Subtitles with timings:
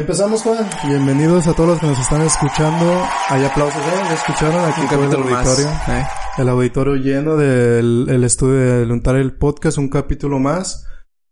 [0.00, 0.66] Ya empezamos, Juan.
[0.88, 3.04] Bienvenidos a todos los que nos están escuchando.
[3.28, 4.00] Hay aplausos, ¿eh?
[4.08, 5.68] ¿Ya escucharon aquí todo el auditorio?
[5.88, 6.06] ¿eh?
[6.38, 10.86] El auditorio lleno del el estudio de Luntar el Podcast, un capítulo más.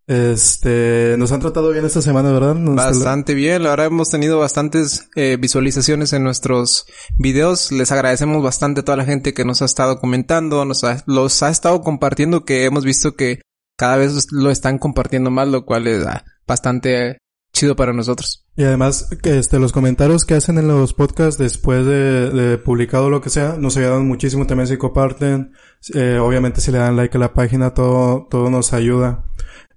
[0.05, 2.53] Este, nos han tratado bien esta semana, ¿verdad?
[2.53, 6.85] Nos- Bastante bien, la verdad hemos tenido bastantes eh, visualizaciones en nuestros
[7.17, 7.71] videos.
[7.71, 11.41] Les agradecemos bastante a toda la gente que nos ha estado comentando, nos ha- los
[11.41, 13.41] ha estado compartiendo, que hemos visto que
[13.79, 17.17] cada vez lo están compartiendo más, lo cual es ah, bastante
[17.59, 18.47] chido para nosotros.
[18.55, 23.19] Y además, este, los comentarios que hacen en los podcasts después de, de publicado lo
[23.19, 25.51] que sea, nos ayudan muchísimo también si comparten.
[25.93, 29.25] Eh, obviamente si le dan like a la página, todo, todo nos ayuda.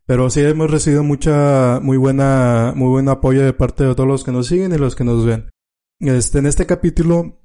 [0.07, 4.23] Pero sí hemos recibido mucha, muy buena, muy buen apoyo de parte de todos los
[4.23, 5.51] que nos siguen y los que nos ven.
[5.99, 7.41] Este, en este capítulo,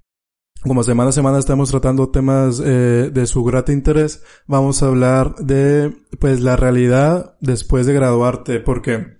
[0.62, 5.36] como semana a semana estamos tratando temas eh, de su grato interés, vamos a hablar
[5.36, 9.17] de, pues, la realidad después de graduarte, porque,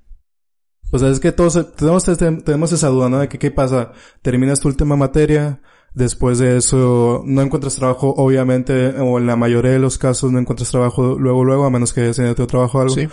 [0.92, 3.20] o sea, es que todos tenemos, tenemos esa duda, ¿no?
[3.20, 5.60] De que qué pasa, terminas tu última materia,
[5.94, 10.40] después de eso no encuentras trabajo, obviamente, o en la mayoría de los casos no
[10.40, 12.94] encuentras trabajo luego, luego, a menos que hayas tenido otro trabajo o algo.
[12.94, 13.08] Sí.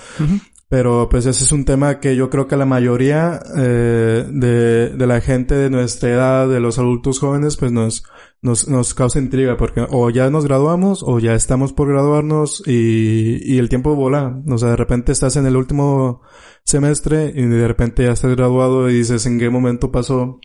[0.69, 5.06] Pero pues ese es un tema que yo creo que la mayoría eh, de, de
[5.06, 8.04] la gente de nuestra edad, de los adultos jóvenes, pues nos,
[8.44, 13.41] nos, nos causa intriga porque o ya nos graduamos o ya estamos por graduarnos y,
[13.43, 14.43] y el tiempo vola.
[14.47, 16.21] O sea, de repente estás en el último
[16.62, 20.41] semestre y de repente ya estás graduado y dices en qué momento pasó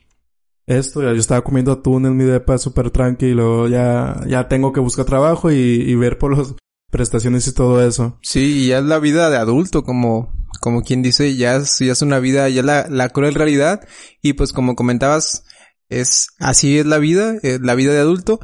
[0.66, 1.04] esto.
[1.04, 3.68] Ya yo estaba comiendo atún en mi depa súper tranquilo.
[3.68, 6.56] Ya, ya tengo que buscar trabajo y, y ver por las
[6.90, 8.18] prestaciones y todo eso.
[8.22, 10.31] Sí, y ya es la vida de adulto, como,
[10.62, 13.81] como quien dice, ya es, ya es una vida, ya la, la cruel realidad.
[14.22, 15.44] Y pues como comentabas,
[15.90, 18.40] es, así es la vida, es la vida de adulto.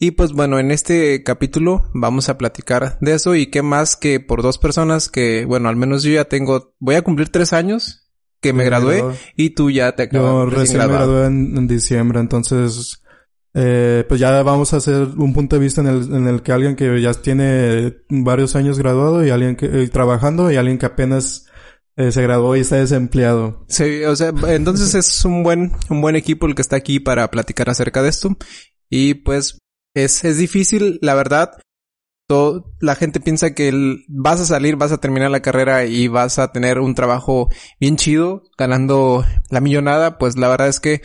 [0.00, 4.20] Y pues bueno, en este capítulo vamos a platicar de eso y qué más que
[4.20, 8.08] por dos personas que, bueno, al menos yo ya tengo, voy a cumplir tres años
[8.40, 9.02] que me Me gradué
[9.36, 13.02] y tú ya te Yo acabas recién me gradué en, en diciembre, entonces,
[13.54, 16.52] eh, pues ya vamos a hacer un punto de vista en el, en el que
[16.52, 20.86] alguien que ya tiene varios años graduado y alguien que, eh, trabajando y alguien que
[20.86, 21.47] apenas
[21.98, 23.64] eh, se graduó y está desempleado.
[23.68, 27.28] Sí, o sea, entonces es un buen, un buen equipo el que está aquí para
[27.28, 28.36] platicar acerca de esto.
[28.88, 29.58] Y pues
[29.94, 31.50] es, es difícil, la verdad.
[32.28, 33.72] Todo, la gente piensa que
[34.06, 37.48] vas a salir, vas a terminar la carrera y vas a tener un trabajo
[37.80, 40.18] bien chido, ganando la millonada.
[40.18, 41.02] Pues la verdad es que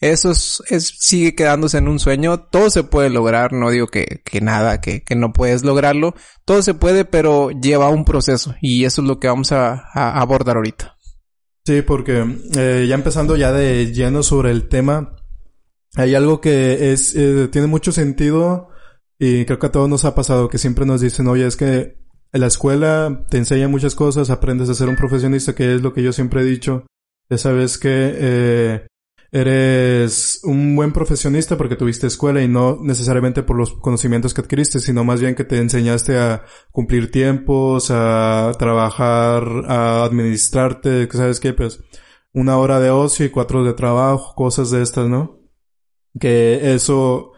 [0.00, 2.40] eso es, es- sigue quedándose en un sueño.
[2.50, 6.14] Todo se puede lograr, no digo que, que nada, que, que no puedes lograrlo.
[6.44, 10.56] Todo se puede, pero lleva un proceso y eso es lo que vamos a- abordar
[10.56, 10.96] ahorita.
[11.64, 12.24] Sí, porque
[12.56, 15.16] eh, ya empezando ya de lleno sobre el tema,
[15.96, 18.68] hay algo que es eh, tiene mucho sentido
[19.18, 21.96] y creo que a todos nos ha pasado que siempre nos dicen, oye, es que
[22.32, 26.02] la escuela te enseña muchas cosas, aprendes a ser un profesionista, que es lo que
[26.02, 26.84] yo siempre he dicho.
[27.30, 28.86] Ya sabes que eh,
[29.32, 34.80] eres un buen profesionista porque tuviste escuela y no necesariamente por los conocimientos que adquiriste,
[34.80, 41.52] sino más bien que te enseñaste a cumplir tiempos, a trabajar, a administrarte, sabes qué,
[41.52, 41.80] pues
[42.32, 45.40] una hora de ocio y cuatro de trabajo, cosas de estas, ¿no?
[46.20, 47.32] Que eso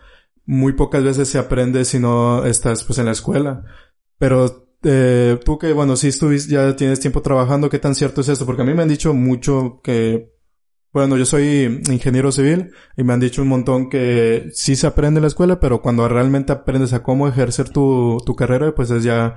[0.45, 3.65] muy pocas veces se aprende si no estás pues en la escuela.
[4.19, 8.29] Pero eh, tú que, bueno, si estuviste, ya tienes tiempo trabajando, ¿qué tan cierto es
[8.29, 8.47] esto?
[8.47, 10.33] Porque a mí me han dicho mucho que,
[10.93, 15.19] bueno, yo soy ingeniero civil y me han dicho un montón que sí se aprende
[15.19, 19.03] en la escuela, pero cuando realmente aprendes a cómo ejercer tu, tu carrera, pues es
[19.03, 19.37] ya,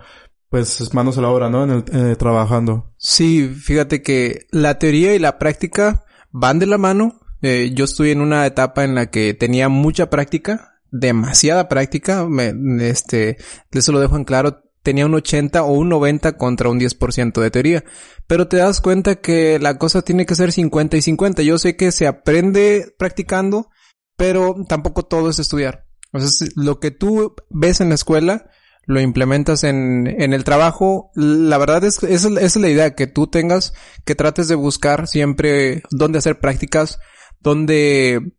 [0.49, 1.63] pues es manos a la obra, ¿no?
[1.63, 2.93] En el, eh, trabajando.
[2.97, 7.19] Sí, fíjate que la teoría y la práctica van de la mano.
[7.41, 12.27] Eh, yo estoy en una etapa en la que tenía mucha práctica, demasiada práctica.
[12.27, 12.53] Me,
[12.89, 13.37] este,
[13.71, 14.63] eso lo dejo en claro.
[14.83, 17.83] Tenía un 80 o un 90 contra un 10% de teoría.
[18.27, 21.43] Pero te das cuenta que la cosa tiene que ser 50 y 50.
[21.43, 23.69] Yo sé que se aprende practicando,
[24.17, 25.85] pero tampoco todo es estudiar.
[26.13, 28.49] Entonces, lo que tú ves en la escuela,
[28.85, 31.11] lo implementas en, en el trabajo.
[31.15, 33.73] La verdad es que esa, es la idea, que tú tengas,
[34.05, 36.99] que trates de buscar siempre dónde hacer prácticas,
[37.39, 38.33] dónde,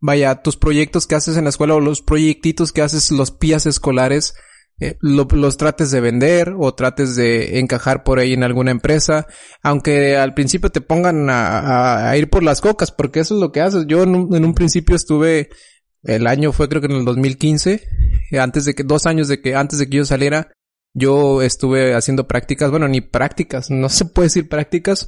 [0.00, 3.66] vaya, tus proyectos que haces en la escuela o los proyectitos que haces, los pías
[3.66, 4.34] escolares,
[4.80, 9.26] eh, los trates de vender o trates de encajar por ahí en alguna empresa,
[9.62, 13.60] aunque al principio te pongan a, ir por las cocas, porque eso es lo que
[13.60, 13.84] haces.
[13.86, 15.50] Yo en un, en un principio estuve,
[16.02, 17.82] el año fue creo que en el 2015,
[18.40, 20.52] antes de que, dos años de que, antes de que yo saliera,
[20.94, 25.06] yo estuve haciendo prácticas, bueno, ni prácticas, no se puede decir prácticas.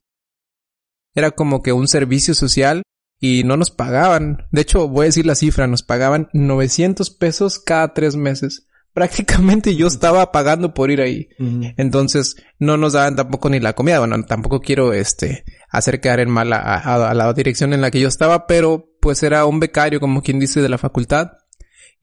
[1.14, 2.82] Era como que un servicio social
[3.20, 4.46] y no nos pagaban.
[4.50, 8.66] De hecho, voy a decir la cifra, nos pagaban 900 pesos cada tres meses.
[8.94, 11.28] Prácticamente yo estaba pagando por ir ahí.
[11.76, 13.98] Entonces, no nos daban tampoco ni la comida.
[13.98, 18.00] Bueno, tampoco quiero, este, hacer quedar en mal a, a la dirección en la que
[18.00, 21.32] yo estaba, pero pues era un becario, como quien dice, de la facultad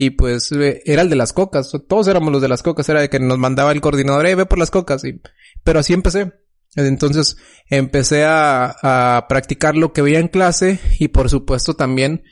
[0.02, 1.72] y pues eh, era el de las cocas.
[1.88, 2.90] Todos éramos los de las cocas.
[2.90, 5.04] Era de que nos mandaba el coordinador, eh, ve por las cocas.
[5.06, 5.22] Y,
[5.64, 6.34] pero así empecé.
[6.76, 7.38] Entonces
[7.70, 12.24] empecé a, a practicar lo que veía en clase y por supuesto también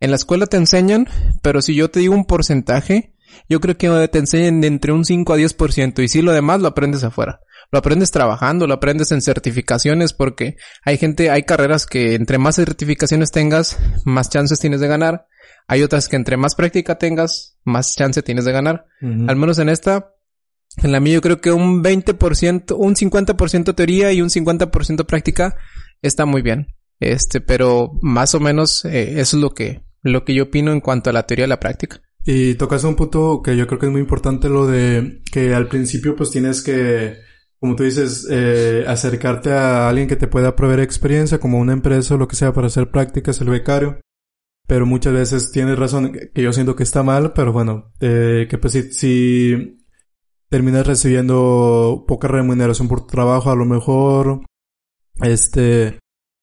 [0.00, 1.06] en la escuela te enseñan,
[1.42, 3.11] pero si yo te digo un porcentaje,
[3.48, 6.60] yo creo que te enseñan de entre un 5 a 10% y si lo demás
[6.60, 7.40] lo aprendes afuera.
[7.70, 12.56] Lo aprendes trabajando, lo aprendes en certificaciones porque hay gente, hay carreras que entre más
[12.56, 15.26] certificaciones tengas, más chances tienes de ganar
[15.68, 18.86] hay otras que entre más práctica tengas, más chance tienes de ganar.
[19.00, 20.14] Al menos en esta,
[20.82, 25.56] en la mía yo creo que un 20%, un 50% teoría y un 50% práctica
[26.02, 26.74] está muy bien.
[27.00, 30.80] Este, pero más o menos eh, eso es lo que, lo que yo opino en
[30.80, 32.00] cuanto a la teoría y la práctica.
[32.24, 35.68] Y tocas un punto que yo creo que es muy importante lo de que al
[35.68, 37.16] principio pues tienes que,
[37.58, 42.14] como tú dices, eh, acercarte a alguien que te pueda proveer experiencia, como una empresa
[42.14, 44.00] o lo que sea para hacer prácticas, el becario.
[44.68, 48.58] Pero muchas veces tienes razón, que yo siento que está mal, pero bueno, eh, que
[48.58, 49.84] pues si, si
[50.48, 54.42] terminas recibiendo poca remuneración por tu trabajo, a lo mejor,
[55.20, 55.98] este,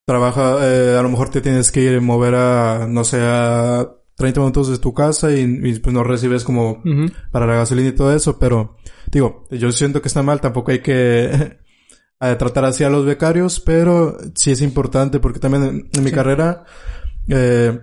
[0.06, 3.88] trabaja, eh, a lo mejor te tienes que ir mover a, no sé, a
[4.20, 6.82] 30 minutos de tu casa y, pues no recibes como
[7.32, 8.76] para la gasolina y todo eso, pero
[9.10, 11.56] digo, yo siento que está mal, tampoco hay que
[12.18, 16.64] tratar así a los becarios, pero sí es importante porque también en, mi carrera,
[17.28, 17.80] eh,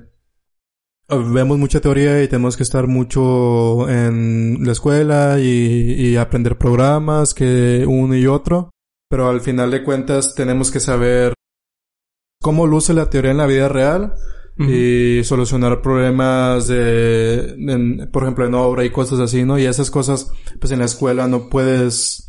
[1.10, 7.84] vemos mucha teoría y tenemos que estar mucho en la escuela y, aprender programas que
[7.88, 8.70] uno y otro.
[9.10, 11.34] Pero al final de cuentas tenemos que saber
[12.44, 14.14] cómo luce la teoría en la vida real
[14.60, 19.60] y solucionar problemas de, por ejemplo, en obra y cosas así, ¿no?
[19.60, 22.26] Y esas cosas, pues en la escuela no puedes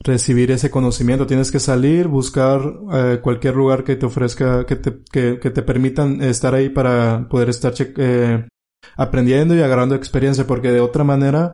[0.00, 1.26] recibir ese conocimiento.
[1.26, 2.60] Tienes que salir, buscar
[2.92, 7.50] eh, cualquier lugar que te ofrezca, que te, que, te permitan estar ahí para poder
[7.50, 8.48] estar eh,
[8.96, 11.52] aprendiendo y agarrando experiencia, porque de otra manera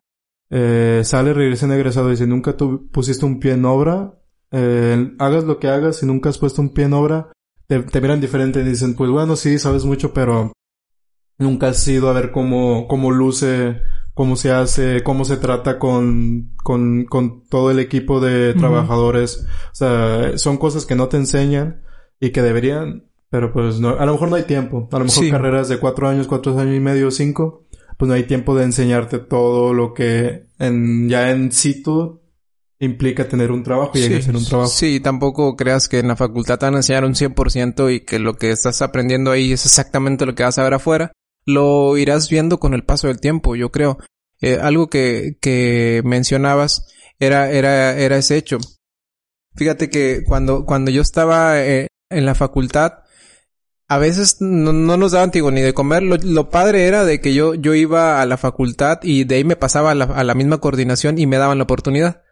[0.49, 4.15] eh, sale recién egresado y si nunca tú pusiste un pie en obra,
[4.53, 7.33] eh, hagas lo que hagas, si nunca has puesto un pie en obra,
[7.67, 10.53] te, te miran diferente y dicen, pues bueno, sí, sabes mucho, pero
[11.39, 13.81] nunca has ido a ver cómo, cómo luce
[14.17, 19.47] cómo se hace, cómo se trata con, con, con todo el equipo de trabajadores.
[19.73, 21.83] O sea, son cosas que no te enseñan
[22.19, 24.89] y que deberían, pero pues no, a lo mejor no hay tiempo.
[24.91, 27.67] A lo mejor carreras de cuatro años, cuatro años y medio, cinco,
[27.99, 32.23] pues no hay tiempo de enseñarte todo lo que en, ya en situ
[32.79, 34.71] implica tener un trabajo y sí, un trabajo.
[34.71, 38.19] Sí, tampoco creas que en la facultad te van a enseñar un 100% y que
[38.19, 41.13] lo que estás aprendiendo ahí es exactamente lo que vas a ver afuera
[41.47, 43.99] lo irás viendo con el paso del tiempo, yo creo.
[44.43, 46.87] Eh, algo que, que mencionabas
[47.19, 48.59] era, era, era ese hecho.
[49.55, 53.05] Fíjate que cuando, cuando yo estaba eh, en la facultad,
[53.89, 56.03] a veces no, no nos daban digo, ni de comer.
[56.03, 59.45] Lo, lo, padre era de que yo, yo iba a la facultad y de ahí
[59.45, 62.23] me pasaba a la, a la misma coordinación y me daban la oportunidad.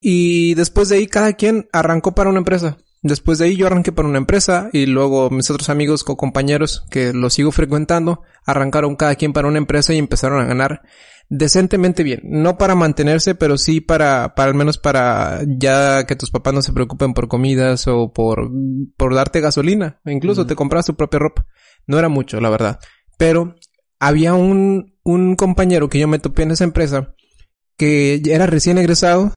[0.00, 2.78] Y después de ahí cada quien arrancó para una empresa.
[3.02, 6.84] Después de ahí yo arranqué para una empresa y luego mis otros amigos o compañeros
[6.90, 10.82] que los sigo frecuentando arrancaron cada quien para una empresa y empezaron a ganar
[11.28, 12.20] decentemente bien.
[12.24, 16.62] No para mantenerse, pero sí para, para al menos para ya que tus papás no
[16.62, 18.50] se preocupen por comidas o por,
[18.96, 20.00] por darte gasolina.
[20.04, 21.46] incluso te compras tu propia ropa.
[21.86, 22.80] No era mucho, la verdad.
[23.18, 23.54] Pero
[23.98, 27.14] había un, un compañero que yo me topé en esa empresa
[27.76, 29.32] que era recién egresado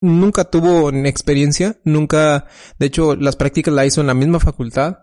[0.00, 2.46] nunca tuvo experiencia, nunca,
[2.78, 4.98] de hecho, las prácticas la hizo en la misma facultad.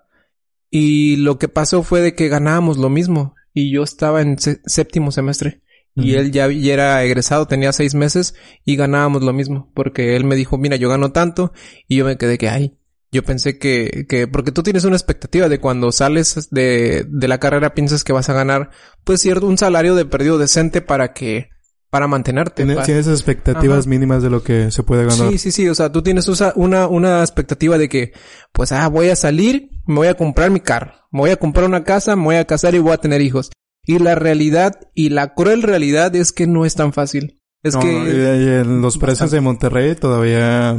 [0.70, 3.36] Y lo que pasó fue de que ganábamos lo mismo.
[3.54, 5.62] Y yo estaba en séptimo semestre.
[5.96, 9.72] Y él ya, ya, era egresado, tenía seis meses y ganábamos lo mismo.
[9.74, 11.54] Porque él me dijo, mira, yo gano tanto.
[11.88, 12.78] Y yo me quedé que, ay,
[13.12, 17.40] yo pensé que, que, porque tú tienes una expectativa de cuando sales de, de la
[17.40, 18.70] carrera piensas que vas a ganar,
[19.06, 21.50] pues cierto, un salario de perdido decente para que,
[21.98, 22.58] para mantenerte.
[22.58, 23.90] Tienes, para- tienes expectativas Ajá.
[23.90, 25.32] mínimas de lo que se puede ganar.
[25.32, 25.68] Sí, sí, sí.
[25.68, 28.14] O sea, tú tienes una, una expectativa de que,
[28.52, 31.66] pues, ah, voy a salir, me voy a comprar mi carro, me voy a comprar
[31.66, 33.50] una casa, me voy a casar y voy a tener hijos.
[33.84, 37.40] Y la realidad, y la cruel realidad es que no es tan fácil.
[37.64, 37.88] Es No, que...
[37.90, 40.78] y en los precios de Monterrey todavía,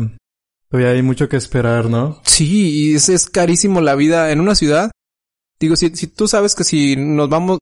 [0.70, 2.20] todavía hay mucho que esperar, ¿no?
[2.24, 4.92] Sí, y es, es carísimo la vida en una ciudad.
[5.58, 7.58] Digo, si, si tú sabes que si nos vamos,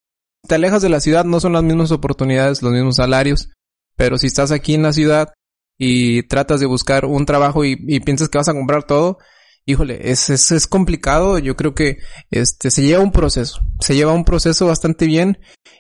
[0.46, 3.50] te alejas de la ciudad, no son las mismas oportunidades, los mismos salarios.
[3.96, 5.32] Pero si estás aquí en la ciudad
[5.78, 9.18] y tratas de buscar un trabajo y, y piensas que vas a comprar todo,
[9.66, 11.38] híjole, es, es, es complicado.
[11.38, 11.98] Yo creo que
[12.30, 13.60] este se lleva un proceso.
[13.80, 15.38] Se lleva un proceso bastante bien.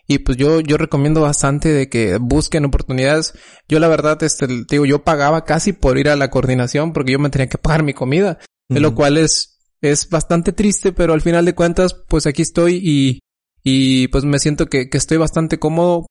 [0.08, 3.34] Y pues yo, yo recomiendo bastante de que busquen oportunidades.
[3.68, 7.12] Yo la verdad, este, te digo, yo pagaba casi por ir a la coordinación porque
[7.12, 8.38] yo me tenía que pagar mi comida.
[8.68, 12.80] De lo cual es, es bastante triste, pero al final de cuentas, pues aquí estoy
[12.82, 13.20] y,
[13.68, 16.06] y pues me siento que, que estoy bastante cómodo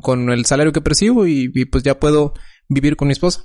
[0.00, 2.32] con el salario que percibo y, y pues ya puedo
[2.66, 3.44] vivir con mi esposa.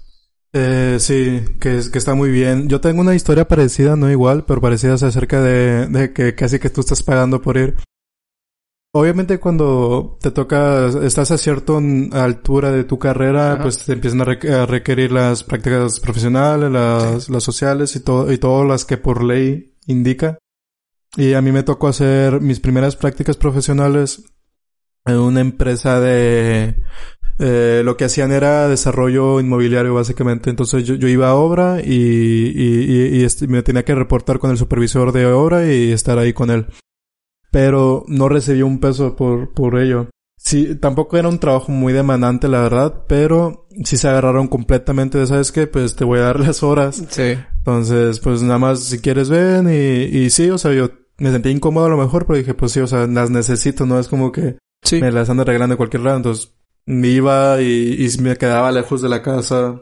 [0.54, 2.70] Eh, sí, que, que está muy bien.
[2.70, 6.70] Yo tengo una historia parecida, no igual, pero parecida acerca de, de que casi que
[6.70, 7.76] tú estás pagando por ir.
[8.94, 11.74] Obviamente cuando te toca, estás a cierta
[12.14, 13.64] altura de tu carrera, Ajá.
[13.64, 18.66] pues te empiezan a requerir las prácticas profesionales, las, las sociales y todo, y todas
[18.66, 20.38] las que por ley indica.
[21.18, 24.24] Y a mí me tocó hacer mis primeras prácticas profesionales
[25.06, 26.84] en una empresa de,
[27.40, 30.50] eh, lo que hacían era desarrollo inmobiliario básicamente.
[30.50, 35.12] Entonces yo, iba a obra y, y este- me tenía que reportar con el supervisor
[35.12, 36.68] de obra y estar ahí con él.
[37.52, 40.10] Pero no recibí un peso por, por ello.
[40.42, 45.28] Sí, tampoco era un trabajo muy demandante, la verdad, pero sí se agarraron completamente de,
[45.28, 45.68] ¿sabes qué?
[45.68, 47.04] Pues te voy a dar las horas.
[47.10, 47.36] Sí.
[47.58, 51.50] Entonces, pues nada más si quieres ven y, y sí, o sea, yo me sentí
[51.50, 54.32] incómodo a lo mejor, pero dije, pues sí, o sea, las necesito, no es como
[54.32, 55.02] que Sí.
[55.02, 56.16] me las ando arreglando de cualquier lado.
[56.18, 56.54] Entonces,
[56.86, 59.82] me iba y, y me quedaba lejos de la casa.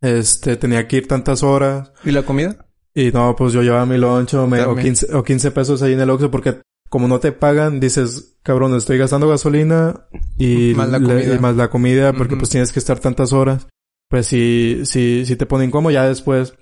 [0.00, 1.92] Este, tenía que ir tantas horas.
[2.04, 2.66] ¿Y la comida?
[2.94, 4.86] Y no, pues yo llevaba mi lunch o, me- o, También.
[4.96, 8.74] 15, o 15 pesos ahí en el Oxxo porque como no te pagan, dices, cabrón,
[8.76, 10.06] estoy gastando gasolina
[10.38, 11.34] y Más la comida.
[11.34, 12.40] y más la comida porque Ujú.
[12.40, 13.66] pues tienes que estar tantas horas.
[14.10, 15.90] Pues sí, sí, sí te pone incómodo.
[15.92, 16.54] Ya después,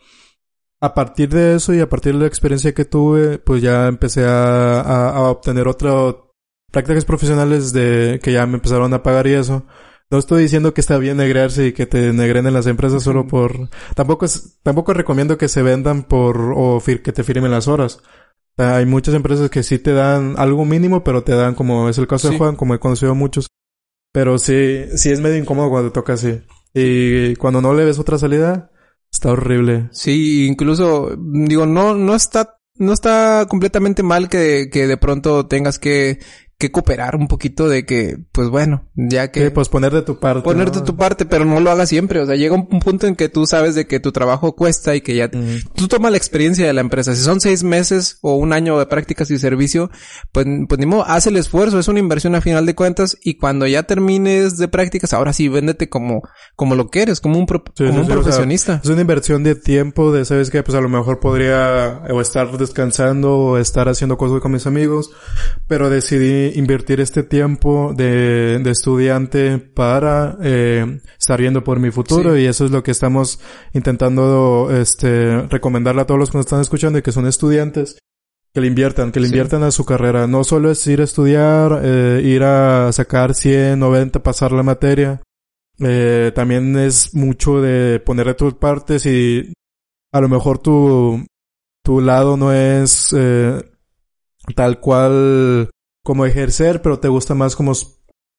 [0.80, 4.24] a partir de eso y a partir de la experiencia que tuve, pues ya empecé
[4.24, 6.16] a, a, a obtener otras
[6.72, 9.64] prácticas profesionales de que ya me empezaron a pagar y eso.
[10.10, 13.26] No estoy diciendo que está bien negrearse y que te negren en las empresas solo
[13.26, 13.68] por...
[13.94, 18.00] Tampoco es, tampoco recomiendo que se vendan por, o fir- que te firmen las horas.
[18.58, 22.06] Hay muchas empresas que sí te dan algo mínimo, pero te dan como es el
[22.06, 22.32] caso Sí.
[22.34, 23.48] de Juan, como he conocido muchos.
[24.12, 26.40] Pero sí, sí es medio incómodo cuando te toca así.
[26.72, 28.70] Y cuando no le ves otra salida,
[29.12, 29.88] está horrible.
[29.92, 35.78] Sí, incluso, digo, no, no está, no está completamente mal que, que de pronto tengas
[35.78, 36.18] que,
[36.58, 39.40] que cooperar un poquito de que, pues bueno, ya que...
[39.42, 40.42] Que pues poner de tu parte.
[40.42, 40.84] ponerte ¿no?
[40.84, 42.20] tu parte, pero no lo hagas siempre.
[42.20, 44.94] O sea, llega un un punto en que tú sabes de que tu trabajo cuesta
[44.94, 45.26] y que ya...
[45.28, 45.72] Mm.
[45.74, 47.14] Tú tomas la experiencia de la empresa.
[47.14, 49.90] Si son seis meses o un año de prácticas y servicio,
[50.32, 51.78] pues, pues ni modo, haz el esfuerzo.
[51.78, 53.16] Es una inversión a final de cuentas.
[53.22, 56.22] Y cuando ya termines de prácticas, ahora sí, véndete como,
[56.54, 58.80] como lo que eres, como un, pro- Sí, como sí, un sí, o sea, profesionista.
[58.82, 60.62] Es una inversión de tiempo, de, ¿sabes qué?
[60.62, 65.10] Pues a lo mejor podría o estar descansando o estar haciendo cosas con mis amigos,
[65.68, 72.34] pero decidí invertir este tiempo de, de estudiante para eh, estar viendo por mi futuro
[72.34, 72.42] Sí.
[72.42, 73.40] y eso es lo que estamos
[73.72, 77.98] intentando este recomendarle a todos los que nos están escuchando y que son estudiantes
[78.54, 79.32] que le inviertan, que le Sí.
[79.32, 80.26] inviertan a su carrera.
[80.26, 85.20] No solo es ir a estudiar, eh, ir a sacar 100, 90, pasar la materia.
[85.78, 89.52] Eh, también es mucho de poner de tus partes y
[90.10, 91.22] a lo mejor tu,
[91.84, 93.62] tu lado no es eh,
[94.54, 95.68] tal cual
[96.06, 97.72] como ejercer, pero te gusta más como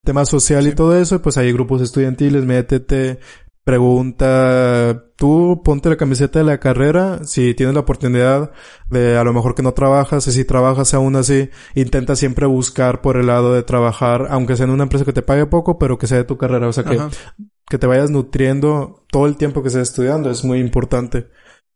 [0.02, 3.18] tema social y todo eso, pues hay grupos estudiantiles, métete,
[3.62, 8.52] pregunta, tú ponte la camiseta de la carrera, si tienes la oportunidad
[8.88, 13.02] de a lo mejor que no trabajas, y si trabajas aún así, intenta siempre buscar
[13.02, 15.98] por el lado de trabajar, aunque sea en una empresa que te pague poco, pero
[15.98, 17.10] que sea de tu carrera, o sea que, Ajá.
[17.68, 21.28] que te vayas nutriendo todo el tiempo que estés estudiando, es muy importante.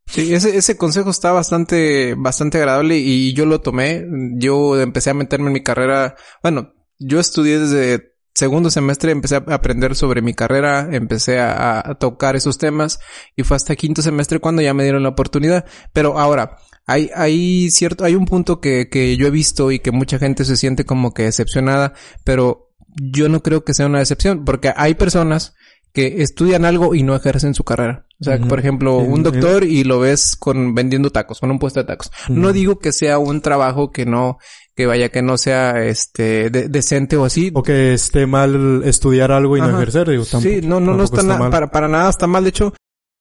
[0.06, 4.06] Sí, ese, ese consejo está bastante, bastante agradable y yo lo tomé.
[4.36, 6.16] Yo empecé a meterme en mi carrera.
[6.42, 12.36] Bueno, yo estudié desde segundo semestre, empecé a aprender sobre mi carrera, empecé a, tocar
[12.36, 12.98] esos temas
[13.36, 15.64] y fue hasta quinto semestre cuando ya me dieron la oportunidad.
[15.92, 19.92] Pero ahora, hay, hay cierto, hay un punto que, que yo he visto y que
[19.92, 21.94] mucha gente se siente como que decepcionada,
[22.24, 25.54] pero yo no creo que sea una decepción porque hay personas
[25.92, 28.06] que estudian algo y no ejercen su carrera.
[28.20, 31.80] O sea, por ejemplo, un doctor y lo ves con vendiendo tacos, con un puesto
[31.80, 32.10] de tacos.
[32.28, 34.38] No digo que sea un trabajo que no,
[34.74, 37.50] que vaya, que no sea este de- decente o así.
[37.52, 41.04] O que esté mal estudiar algo y no ejercer, digo, tampoco- sí, no, no, no
[41.04, 41.50] está, na- mal.
[41.50, 42.44] para, para nada está mal.
[42.44, 42.72] De hecho,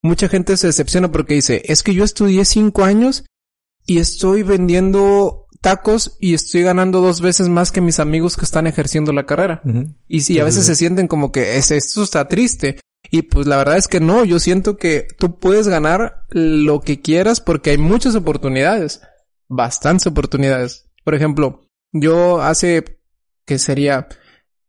[0.04, 3.26] mucha gente se decepciona porque dice, es que yo estudié cinco años
[3.86, 8.68] y estoy vendiendo tacos y estoy ganando dos veces más que mis amigos que están
[8.68, 9.62] ejerciendo la carrera.
[10.08, 12.80] Y sí, a veces se sienten como que es, esto está triste.
[13.10, 17.02] Y pues la verdad es que no, yo siento que tú puedes ganar lo que
[17.02, 19.02] quieras porque hay muchas oportunidades.
[19.48, 20.90] Bastantes oportunidades.
[21.04, 23.00] Por ejemplo, yo hace,
[23.46, 24.08] que sería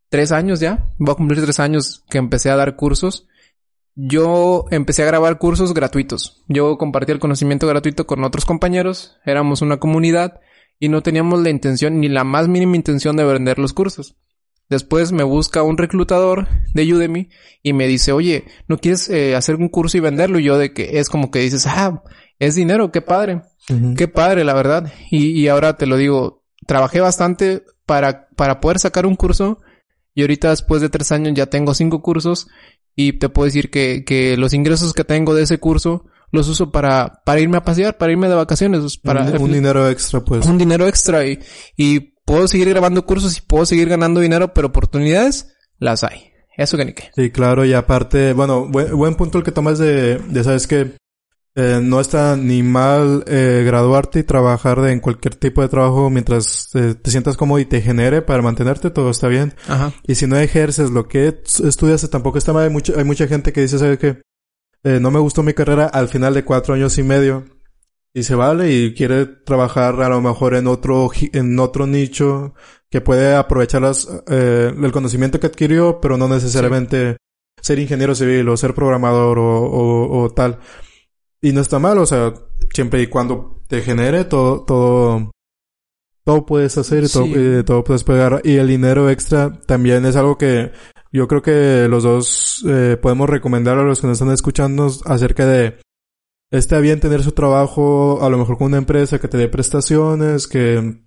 [0.08, 3.28] tres años ya, voy a cumplir tres años que empecé a dar cursos.
[3.94, 6.42] Yo empecé a grabar cursos gratuitos.
[6.48, 9.18] Yo compartí el conocimiento gratuito con otros compañeros.
[9.24, 10.40] Éramos una comunidad
[10.82, 14.16] y no teníamos la intención ni la más mínima intención de vender los cursos.
[14.68, 17.28] Después me busca un reclutador de Udemy
[17.62, 20.40] y me dice, oye, ¿no quieres eh, hacer un curso y venderlo?
[20.40, 22.02] Y yo de que es como que dices, ah,
[22.40, 23.42] es dinero, qué padre.
[23.96, 24.92] Qué padre, la verdad.
[25.08, 29.60] Y, y ahora te lo digo, trabajé bastante para, para poder sacar un curso
[30.16, 32.48] y ahorita después de tres años ya tengo cinco cursos
[32.96, 36.72] y te puedo decir que, que los ingresos que tengo de ese curso los uso
[36.72, 40.44] para, para irme a pasear, para irme de vacaciones, para un, un dinero extra, pues.
[40.46, 41.38] un dinero extra y,
[41.76, 46.32] y puedo seguir grabando cursos y puedo seguir ganando dinero, pero oportunidades las hay.
[46.56, 47.04] Eso que ni qué.
[47.14, 50.92] Sí, claro, y aparte, bueno, buen, buen punto el que tomas de, de sabes que
[51.54, 56.08] eh, no está ni mal eh, graduarte y trabajar de- en cualquier tipo de trabajo
[56.08, 59.52] mientras eh, te sientas cómodo y te genere para mantenerte, todo está bien.
[59.68, 59.92] Ajá.
[60.06, 62.64] Y si no ejerces lo que estudias, tampoco está mal.
[62.64, 64.22] Hay mucha, hay mucha gente que dice, ¿sabes qué?
[64.84, 67.44] Eh, no me gustó mi carrera al final de cuatro años y medio.
[68.14, 72.54] Y se vale y quiere trabajar a lo mejor en otro, en otro nicho
[72.90, 77.16] que puede aprovechar las, eh, el conocimiento que adquirió, pero no necesariamente
[77.62, 80.58] ser ingeniero civil o ser programador o, o, o tal.
[81.40, 82.34] Y no está mal, o sea,
[82.74, 85.30] siempre y cuando te genere todo, todo,
[86.24, 87.32] todo puedes hacer y todo, Sí.
[87.34, 88.42] eh, todo puedes pegar.
[88.44, 90.70] Y el dinero extra también es algo que
[91.12, 95.46] yo creo que los dos eh, podemos recomendar a los que nos están escuchando acerca
[95.46, 95.78] de
[96.50, 100.46] está bien tener su trabajo, a lo mejor con una empresa que te dé prestaciones,
[100.46, 101.02] que,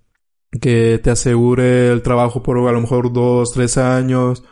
[0.62, 4.44] que te asegure el trabajo por a lo mejor dos, tres años,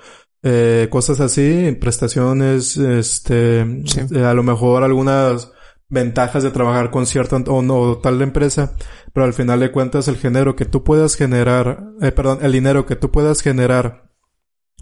[0.44, 4.02] eh, cosas así, prestaciones, este, Sí.
[4.14, 5.52] eh, a lo mejor algunas
[5.90, 8.76] ventajas de trabajar con cierta o no tal empresa,
[9.14, 12.86] pero al final de cuentas el género que tú puedas generar, eh, perdón, el dinero
[12.86, 14.03] que tú puedas generar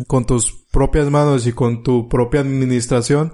[0.08, 3.34] con tus propias manos y con tu propia administración,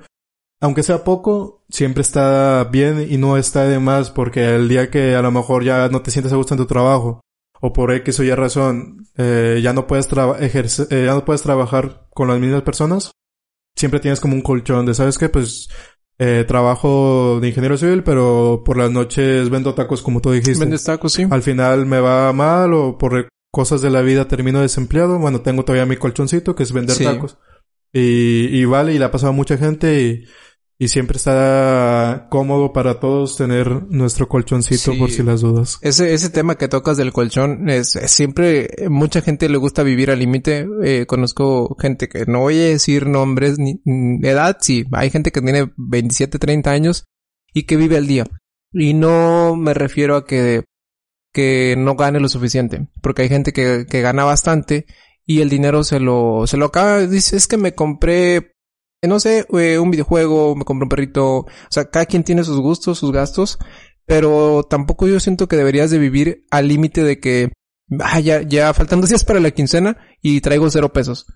[0.60, 5.16] aunque sea poco, siempre está bien y no está de más porque el día que
[5.16, 7.22] a lo mejor ya no te sientes a gusto en tu trabajo
[7.60, 10.08] o por X o Y razón eh, ya no puedes
[10.40, 13.12] ejercer, eh, ya no puedes trabajar con las mismas personas,
[13.76, 15.30] siempre tienes como un colchón de, ¿sabes qué?
[15.30, 15.70] Pues
[16.20, 20.60] eh, trabajo de ingeniero civil, pero por las noches vendo tacos como tú dijiste.
[20.60, 21.28] Vendes tacos, sí.
[21.30, 23.28] Al final me va mal o por
[23.58, 25.18] cosas de la vida termino desempleado.
[25.18, 27.04] Bueno, tengo todavía mi colchoncito que es vender Sí.
[27.06, 27.40] tacos.
[27.92, 30.26] Y, y vale, y le ha pasado a mucha gente y,
[30.78, 35.00] y siempre está cómodo para todos tener nuestro colchoncito Sí.
[35.00, 35.80] por si las dudas.
[35.82, 40.12] Ese, ese tema que tocas del colchón es, es siempre, mucha gente le gusta vivir
[40.12, 40.68] al límite.
[40.84, 43.80] Eh, conozco gente que no voy a decir nombres ni
[44.22, 44.86] edad, sí.
[44.92, 47.06] Hay gente que tiene 27, 30 años
[47.56, 48.28] y que vive al día.
[48.72, 50.64] Y no me refiero a que,
[51.38, 52.88] que no gane lo suficiente.
[53.00, 54.88] Porque hay gente que, que gana bastante
[55.24, 57.06] y el dinero se lo, se lo acaba.
[57.06, 58.56] Dice, es que me compré,
[59.04, 61.38] no sé, eh, un videojuego, me compré un perrito.
[61.42, 63.60] O sea, cada quien tiene sus gustos, sus gastos.
[64.08, 67.52] Pero tampoco yo siento que deberías de vivir al límite de que,
[68.00, 71.28] ah, ya, ya faltan dos días para la quincena y traigo cero pesos.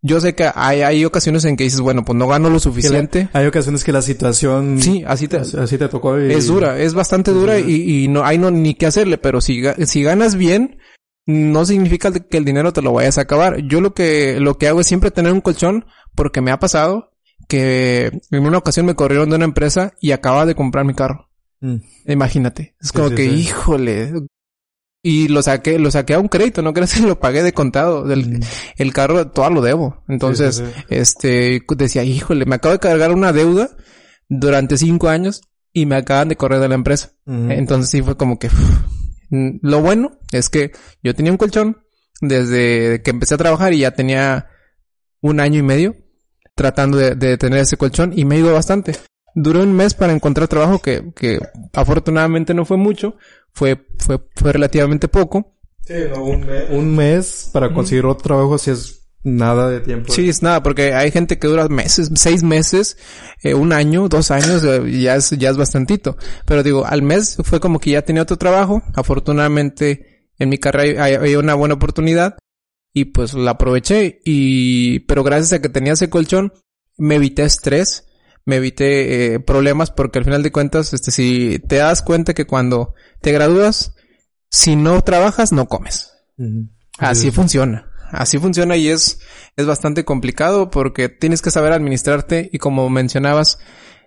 [0.00, 3.28] Yo sé que hay, hay ocasiones en que dices, bueno, pues no gano lo suficiente.
[3.32, 6.94] Hay ocasiones que la situación Sí, así te, así, te tocó y- es dura, es
[6.94, 10.78] bastante dura y, y no hay no ni qué hacerle, pero si, si ganas bien,
[11.26, 13.58] no significa que el dinero te lo vayas a acabar.
[13.66, 15.84] Yo lo que, lo que hago es siempre tener un colchón
[16.14, 17.10] porque me ha pasado
[17.48, 21.28] que en una ocasión me corrieron de una empresa y acababa de comprar mi carro.
[21.60, 21.76] Mm.
[22.06, 22.76] Imagínate.
[22.80, 23.30] Es Sí, como sí, que, sí.
[23.34, 24.12] híjole.
[25.08, 28.04] Y lo saqué, lo saqué a un crédito, no crees que lo pagué de contado.
[28.04, 28.40] Del, Mm.
[28.76, 30.04] El carro, todo lo debo.
[30.08, 30.84] Entonces, Sí, sí, sí.
[30.90, 33.70] este, decía, híjole, me acabo de cargar una deuda
[34.28, 35.40] durante cinco años
[35.72, 37.12] y me acaban de correr de la empresa.
[37.26, 37.50] Ujú.
[37.50, 38.48] Entonces sí fue como que,
[39.30, 41.78] mm, lo bueno es que yo tenía un colchón
[42.20, 44.48] desde que empecé a trabajar y ya tenía
[45.20, 45.94] un año y medio
[46.54, 48.92] tratando de, de tener ese colchón y me ha ido bastante.
[49.34, 51.38] Duró un mes para encontrar trabajo que, que
[51.72, 53.16] afortunadamente no fue mucho,
[53.52, 55.56] fue, fue, fue relativamente poco.
[55.84, 60.12] Sí, no, un, mes, un mes para conseguir otro trabajo si es nada de tiempo.
[60.12, 62.96] Sí, es nada, porque hay gente que dura meses, seis meses,
[63.42, 66.16] eh, un año, dos años, eh, ya es, ya es bastantito.
[66.44, 68.82] Pero digo, al mes fue como que ya tenía otro trabajo.
[68.94, 72.36] Afortunadamente, en mi carrera hay, hay una buena oportunidad
[72.92, 76.52] y pues la aproveché y, pero gracias a que tenía ese colchón,
[76.96, 78.07] me evité estrés,
[78.48, 82.46] me evité eh, problemas porque al final de cuentas, este, si te das cuenta que
[82.46, 83.94] cuando te gradúas,
[84.48, 86.14] si no trabajas, no comes.
[86.96, 87.90] Así funciona.
[88.10, 89.20] Así funciona y es,
[89.56, 93.58] es bastante complicado porque tienes que saber administrarte y como mencionabas,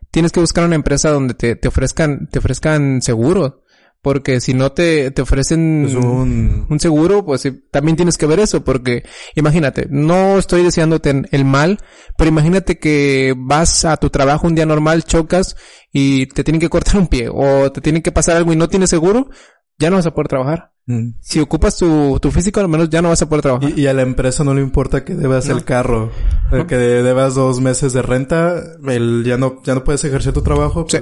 [0.10, 3.61] tienes que buscar una empresa donde te, te ofrezcan, te ofrezcan seguro.
[4.04, 6.66] Porque si no te, te ofrecen un...
[6.68, 9.04] un seguro, pues sí, también tienes que ver eso, porque
[9.36, 11.78] imagínate, no estoy deseándote el mal,
[12.18, 15.56] pero imagínate que vas a tu trabajo un día normal, chocas
[15.94, 18.68] y te tienen que cortar un pie o te tienen que pasar algo y no
[18.70, 19.30] tienes seguro,
[19.78, 20.72] ya no vas a poder trabajar.
[20.88, 21.12] Mm.
[21.22, 23.70] Si ocupas tu, tu físico, al menos ya no vas a poder trabajar.
[23.78, 25.56] Y, y a la empresa no le importa que debas No.
[25.58, 26.12] el carro,
[26.52, 26.66] eh, No.
[26.66, 30.42] que de- debas dos meses de renta, el, ya no, ya no puedes ejercer tu
[30.42, 30.98] trabajo, Sí.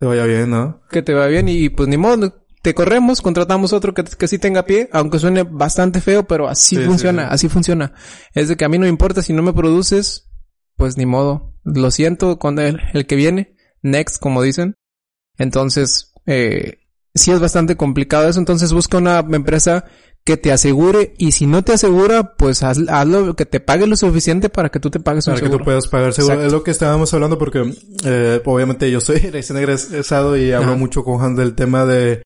[0.00, 0.80] Te vaya bien, ¿no?
[0.90, 4.38] que te va bien y pues ni modo, te corremos, contratamos otro que, que sí
[4.38, 7.28] tenga pie, aunque suene bastante feo, pero así Sí, sí, funciona, sí.
[7.32, 7.92] así funciona.
[8.34, 10.30] Es de que a mí no me importa si no me produces,
[10.76, 11.54] pues ni modo.
[11.64, 14.74] Lo siento con el, el que viene, next, como dicen.
[15.38, 16.80] Entonces, eh,
[17.14, 19.84] sí es bastante complicado eso, entonces busca una empresa
[20.24, 23.96] que te asegure y si no te asegura, pues haz, hazlo que te pague lo
[23.96, 26.34] suficiente para que tú te pagues un Para que tú puedas pagar seguro.
[26.34, 26.46] Exacto.
[26.46, 30.78] Es lo que estábamos hablando porque, eh, obviamente yo soy recién egresado y hablo Ajá.
[30.78, 32.22] mucho con Han del tema de,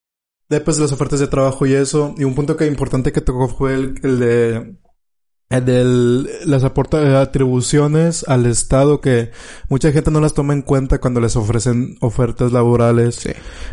[0.48, 2.14] de pues las ofertas de trabajo y eso.
[2.18, 4.76] Y un punto que importante que tocó fue el, el de,
[5.58, 9.30] el de las aporta, atribuciones al Estado que
[9.68, 13.16] mucha gente no las toma en cuenta cuando les ofrecen ofertas laborales.
[13.16, 13.30] Sí.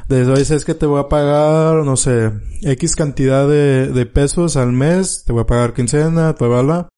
[0.07, 4.57] De oye, es que te voy a pagar, no sé, X cantidad de, de pesos
[4.57, 6.89] al mes, te voy a pagar quincena, bla, bla, bla.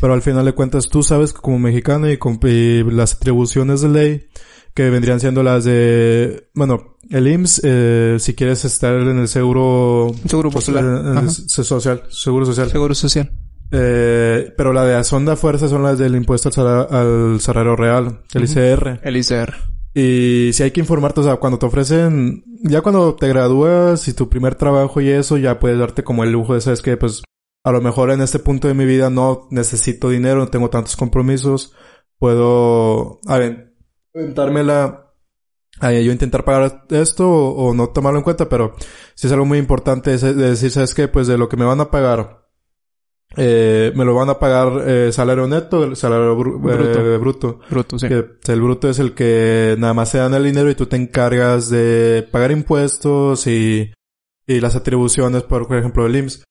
[0.00, 3.80] Pero al final de cuentas tú sabes que como mexicano y, con, y las atribuciones
[3.80, 4.26] de ley
[4.74, 10.12] que vendrían siendo las de, bueno, el IMSS, eh, si quieres estar en el seguro,
[10.28, 10.84] Seguro pues, popular.
[10.84, 12.70] eh, en el social, seguro social.
[12.70, 13.30] Seguro social.
[13.76, 18.44] Eh, pero la de Azonda Fuerza son las del impuesto al, al salario real, el
[18.44, 18.52] Ujú.
[18.52, 19.00] ICR.
[19.02, 19.54] El ICR.
[19.94, 24.12] Y si hay que informarte, o sea, cuando te ofrecen, ya cuando te gradúas y
[24.12, 27.22] tu primer trabajo y eso, ya puedes darte como el lujo de, sabes que, pues,
[27.64, 30.96] a lo mejor en este punto de mi vida no necesito dinero, no tengo tantos
[30.96, 31.74] compromisos,
[32.18, 33.74] puedo, a ver,
[34.14, 35.12] aventármela,
[35.80, 38.74] a yo intentar pagar esto o, o no tomarlo en cuenta, pero
[39.14, 41.64] si es algo muy importante es de decir, sabes que, pues de lo que me
[41.64, 42.43] van a pagar,
[43.36, 47.00] eh, me lo van a pagar eh, salario neto, el salario bru- Bruto.
[47.00, 47.60] eh, bruto.
[47.70, 48.08] Bruto, sí.
[48.08, 50.96] Que el bruto es el que nada más se dan el dinero y tú te
[50.96, 53.92] encargas de pagar impuestos y,
[54.46, 56.44] y las atribuciones, por ejemplo, el IMSS.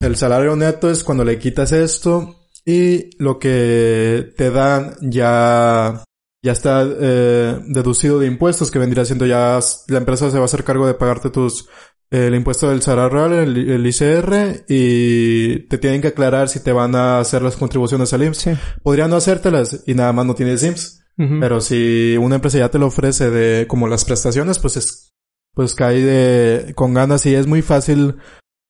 [0.00, 6.04] El salario neto es cuando le quitas esto y lo que te dan ya,
[6.42, 10.44] ya está eh, deducido de impuestos, que vendría siendo ya la empresa se va a
[10.46, 11.68] hacer cargo de pagarte tus eh,
[12.10, 16.72] el impuesto del salario real, el, el ICR, y te tienen que aclarar si te
[16.72, 18.38] van a hacer las contribuciones al IMSS.
[18.38, 18.50] Sí.
[18.82, 20.96] Podrían no hacértelas y nada más no tienes IMSS.
[21.38, 25.12] Pero si una empresa ya te lo ofrece de como las prestaciones, pues es
[25.52, 28.16] pues cae de con ganas y es muy fácil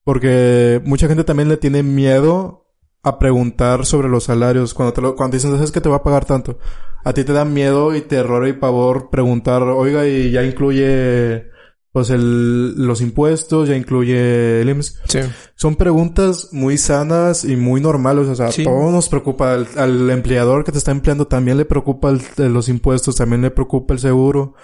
[0.02, 2.66] porque mucha gente también le tiene miedo
[3.04, 6.02] a preguntar sobre los salarios cuando te lo, cuando dicen sabes que te va a
[6.02, 6.58] pagar tanto.
[7.04, 11.49] A ti te da miedo y terror y pavor preguntar, "Oiga, y ya incluye
[11.92, 15.18] pues el los impuestos, ya incluye el IMSS." Sí.
[15.54, 18.28] Son preguntas muy sanas y muy normales.
[18.28, 18.64] O sea, Sí.
[18.64, 19.54] todo nos preocupa.
[19.54, 23.50] Al, al empleador que te está empleando también le preocupa el- los impuestos, también le
[23.50, 24.54] preocupa el seguro.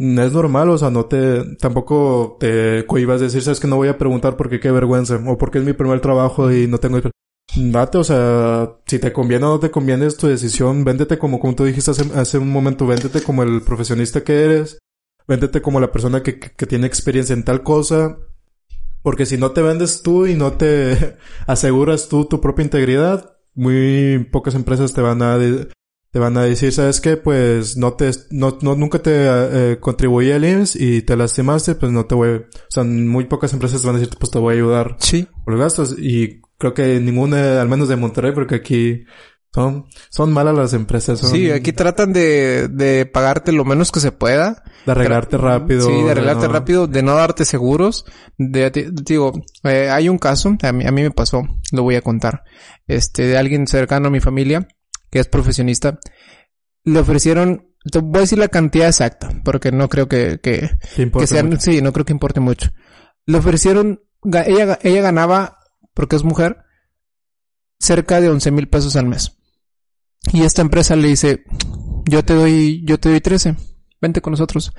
[0.00, 3.88] Es normal, o sea, no te, tampoco te cohibas de decir, sabes que no voy
[3.88, 7.00] a preguntar porque qué vergüenza, o porque es mi primer trabajo y no tengo...
[7.56, 11.40] Date, o sea, si te conviene o no te conviene es tu decisión, véndete como,
[11.40, 14.78] como tú dijiste hace, hace un momento, véndete como el profesionista que eres,
[15.28, 18.18] véndete como la persona que, que, que tiene experiencia en tal cosa,
[19.02, 24.26] porque si no te vendes tú y no te aseguras tú tu propia integridad, muy
[24.32, 25.38] pocas empresas te van a
[26.10, 27.16] te van a decir, ¿sabes qué?
[27.18, 31.92] Pues no te no, no nunca te eh, contribuí al IMSS y te lastimaste, pues
[31.92, 34.56] no te voy, o sea, muy pocas empresas van a decir, pues te voy a
[34.56, 35.28] ayudar Sí.
[35.44, 39.04] por los gastos y creo que ninguna, al menos de Monterrey, porque aquí
[39.52, 44.00] son son malas las empresas, son Sí, aquí tratan de, de pagarte lo menos que
[44.00, 44.62] se pueda.
[44.86, 45.86] de arreglarte rápido.
[45.88, 48.04] Sí, de arreglarte no- rápido, de no darte seguros.
[48.36, 49.32] De, te- digo,
[49.64, 52.44] eh, hay un caso, a mí, a mí me pasó, lo voy a contar.
[52.86, 54.68] Este, de alguien cercano a mi familia,
[55.10, 55.98] que es profesionista.
[56.84, 61.26] Le ofrecieron, te voy a decir la cantidad exacta, porque no creo que, que, que
[61.26, 61.60] sean, mucho.
[61.60, 62.70] sí, no creo que importe mucho.
[63.26, 64.02] Le ofrecieron,
[64.46, 65.58] ella, ella ganaba,
[65.94, 66.58] porque es mujer,
[67.78, 69.37] cerca de 11 mil pesos al mes.
[70.32, 71.44] Y esta empresa le dice,
[72.08, 73.56] yo te doy, yo te doy 13,
[74.00, 74.72] vente con nosotros.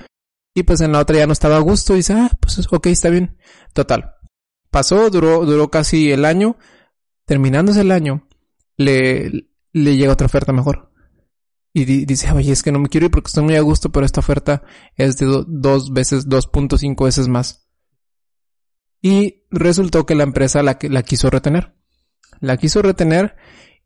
[0.54, 2.86] Y pues en la otra ya no estaba a gusto y dice, ah, pues ok,
[2.86, 3.36] está bien.
[3.72, 4.14] Total.
[4.70, 6.56] Pasó, duró, duró casi el año.
[7.24, 8.26] Terminándose el año,
[8.76, 10.92] le, le llega otra oferta mejor.
[11.72, 13.90] Y di- dice, oye, es que no me quiero ir porque estoy muy a gusto,
[13.92, 14.64] pero esta oferta
[14.96, 17.68] es de do- dos veces, 2.5 veces más.
[19.00, 21.74] Y resultó que la empresa la, la quiso retener.
[22.40, 23.36] La quiso retener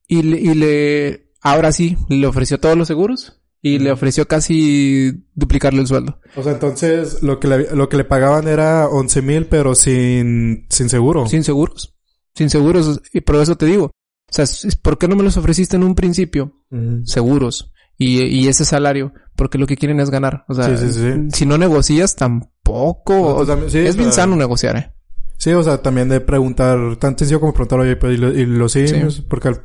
[0.07, 5.25] y le, y le, ahora sí, le ofreció todos los seguros y le ofreció casi
[5.35, 6.19] duplicarle el sueldo.
[6.37, 10.67] O sea, entonces lo que le, lo que le pagaban era 11 mil, pero sin,
[10.69, 11.27] sin seguro.
[11.29, 11.95] Sin seguros.
[12.35, 13.01] Sin seguros.
[13.13, 13.85] Y por eso te digo.
[13.87, 13.93] O
[14.33, 14.45] sea,
[14.83, 16.61] ¿por qué no me los ofreciste en un principio?
[17.05, 17.71] Seguros.
[17.97, 19.13] Y, y ese salario.
[19.37, 20.45] Porque lo que quieren es ganar.
[20.49, 21.13] O sea, Sí, sí, sí.
[21.33, 23.45] si no negocias, tampoco.
[23.47, 24.93] Pues, sí, es bien sano negociar, eh.
[25.39, 28.47] Sí, o sea, también de preguntar, tan sencillo como preguntar, oye, pues, y, lo- y
[28.47, 29.65] los IMSS, porque al-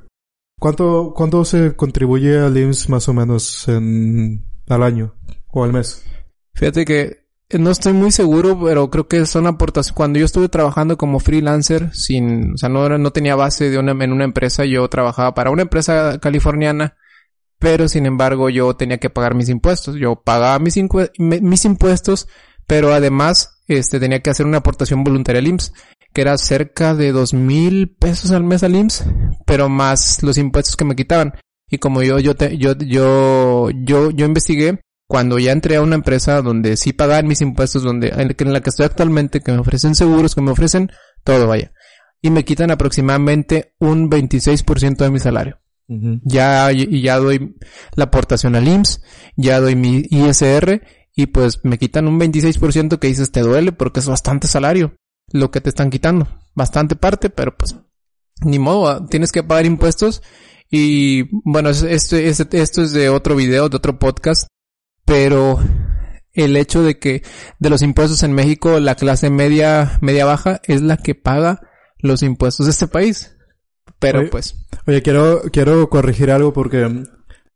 [0.59, 5.15] ¿cuánto, ¿cuánto se contribuye al IMSS más o menos en, al año
[5.47, 6.03] o al mes?
[6.53, 9.95] Fíjate que eh, no estoy muy seguro, pero creo que son aportaciones.
[9.95, 13.91] Cuando yo estuve trabajando como freelancer, sin, o sea, no, no tenía base de una,
[14.03, 16.95] en una empresa, yo trabajaba para una empresa californiana,
[17.57, 19.95] pero sin embargo yo tenía que pagar mis impuestos.
[19.95, 20.77] Yo pagaba mis,
[21.17, 22.27] mis impuestos,
[22.67, 25.73] pero además, este, tenía que hacer una aportación voluntaria al IMSS,
[26.13, 29.05] que era cerca de dos mil pesos al mes al IMSS,
[29.45, 31.33] pero más los impuestos que me quitaban.
[31.69, 35.95] Y como yo, yo, te- yo, yo, yo, yo investigué, cuando ya entré a una
[35.95, 39.95] empresa donde sí pagan mis impuestos, donde en la que estoy actualmente, que me ofrecen
[39.95, 40.91] seguros, que me ofrecen
[41.23, 41.71] todo, vaya.
[42.21, 45.59] Y me quitan aproximadamente un 26% de mi salario.
[46.23, 47.55] Ya, y ya doy
[47.95, 49.01] la aportación al IMSS,
[49.35, 50.81] ya doy mi ISR
[51.15, 54.95] y pues me quitan un 26% que dices te duele porque es bastante salario
[55.31, 56.27] lo que te están quitando.
[56.55, 57.75] Bastante parte, pero pues
[58.41, 60.21] ni modo, ah, tienes que pagar impuestos
[60.69, 64.47] y bueno, es- esto, es- esto es de otro video, de otro podcast,
[65.05, 65.59] pero
[66.33, 67.23] el hecho de que
[67.59, 71.59] de los impuestos en México la clase media, media baja es la que paga
[71.97, 73.35] los impuestos de este país.
[73.99, 74.55] Pero Oye, pues,
[74.87, 77.03] Oye, quiero, quiero corregir algo porque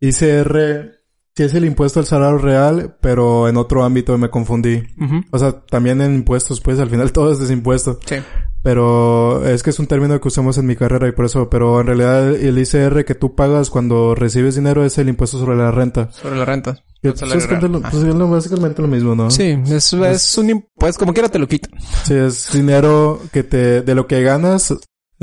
[0.01, 0.91] ICR
[1.35, 4.83] sí es el impuesto al salario real, pero en otro ámbito me confundí.
[5.31, 7.99] O sea, también en impuestos, pues al final todo es desimpuesto.
[8.05, 8.15] sí,
[8.63, 11.81] Pero es que es un término que usamos en mi carrera y por eso, pero
[11.81, 15.69] en realidad el ICR que tú pagas cuando recibes dinero es el impuesto sobre la
[15.71, 16.09] renta.
[16.11, 16.75] sobre la renta.
[17.01, 17.71] Que, el pues, salario es que real.
[17.73, 19.29] lo- pues, es básicamente lo mismo, ¿no?
[19.29, 21.71] Sí, es, es un impuesto, como quiera te lo quitan.
[22.05, 24.73] Sí, es dinero que te, de lo que ganas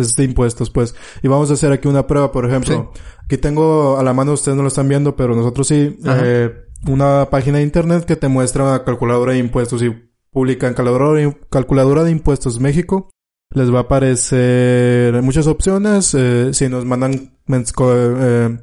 [0.00, 0.94] es de impuestos, pues.
[1.22, 2.92] Y vamos a hacer aquí una prueba, por ejemplo.
[3.24, 6.50] Aquí tengo a la mano, ustedes no lo están viendo, pero nosotros sí, eh,
[6.86, 9.90] una página de internet que te muestra una calculadora de impuestos y
[10.32, 13.10] publican calculadora, de impuestos México.
[13.52, 16.14] Les va a aparecer muchas opciones.
[16.16, 17.72] eh, si nos mandan mens-
[18.20, 18.58] eh,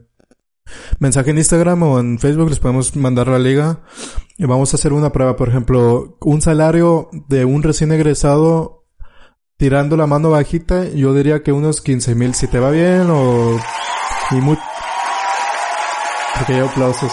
[1.00, 3.82] mensaje en Instagram o en Facebook, les podemos mandar la liga.
[4.38, 8.77] Y vamos a hacer una prueba, por ejemplo, un salario de un recién egresado
[9.58, 13.60] tirando la mano bajita, yo diría que unos 15 mil, si te va bien o...
[14.32, 14.58] Y muy...
[16.38, 17.12] Porque hay aplausos.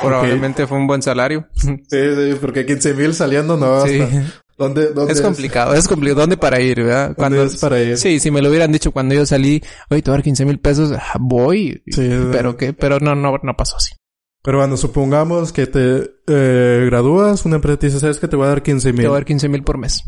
[0.00, 1.46] Probablemente fue un buen salario.
[1.54, 3.98] Sí, sí, porque 15 mil saliendo no Sí.
[3.98, 4.22] basta.
[4.58, 6.20] ¿Dónde, dónde Es complicado, es complicado.
[6.20, 7.16] ¿Dónde para ir, verdad?
[7.16, 7.96] ¿Dónde es para ir?
[7.96, 10.44] Sí, si me lo hubieran dicho cuando yo salí, oye, te voy a dar 15
[10.44, 11.82] mil pesos, ah, voy.
[11.86, 13.94] Sí, pero que, pero no, no, no pasó así.
[14.42, 18.46] Pero bueno, supongamos que te eh, gradúas, una empresa te dice, ¿sabes que Te voy
[18.46, 19.06] a dar 15 Te mil.
[19.06, 20.02] voy a dar 15 mil por mes.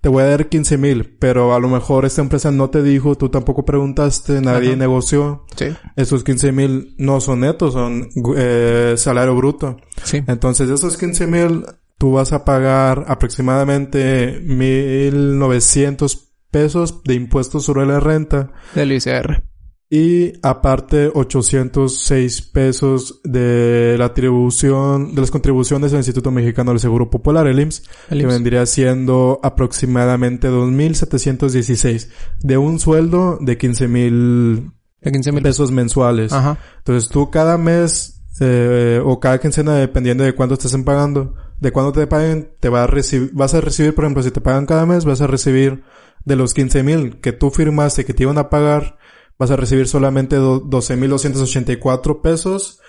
[0.00, 3.16] Te voy a dar 15 mil, pero a lo mejor esta empresa no te dijo,
[3.16, 4.76] tú tampoco preguntaste, nadie Ajá.
[4.76, 5.44] negoció.
[5.56, 5.66] Sí.
[5.96, 9.76] Esos 15 mil no son netos, son eh, salario bruto.
[10.04, 10.22] Sí.
[10.26, 11.64] Entonces, esos 15 mil,
[11.98, 19.42] tú vas a pagar aproximadamente 1.900 pesos de impuestos sobre la renta Del ICR.
[19.90, 27.08] Y aparte 806 pesos de la atribución, de las contribuciones del Instituto Mexicano del Seguro
[27.08, 32.08] Popular, el IMSS, El que vendría siendo aproximadamente 2.716
[32.40, 36.32] de un sueldo de 15 De 15 mil pesos mensuales.
[36.32, 36.58] Ajá.
[36.78, 41.92] Entonces tú cada mes eh, o cada quincena, dependiendo de cuánto estés pagando, de cuándo
[41.92, 44.86] te paguen, te va a recibir, vas a recibir, por ejemplo, si te pagan cada
[44.86, 45.82] mes, vas a recibir
[46.24, 48.98] de los 15 mil que tú firmaste que te iban a pagar,
[49.38, 52.80] vas a recibir solamente do- 12.284 pesos,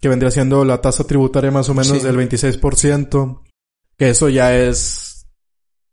[0.00, 2.04] que vendría siendo la tasa tributaria más o menos Sí.
[2.04, 3.42] del 26%,
[3.98, 5.26] que eso ya es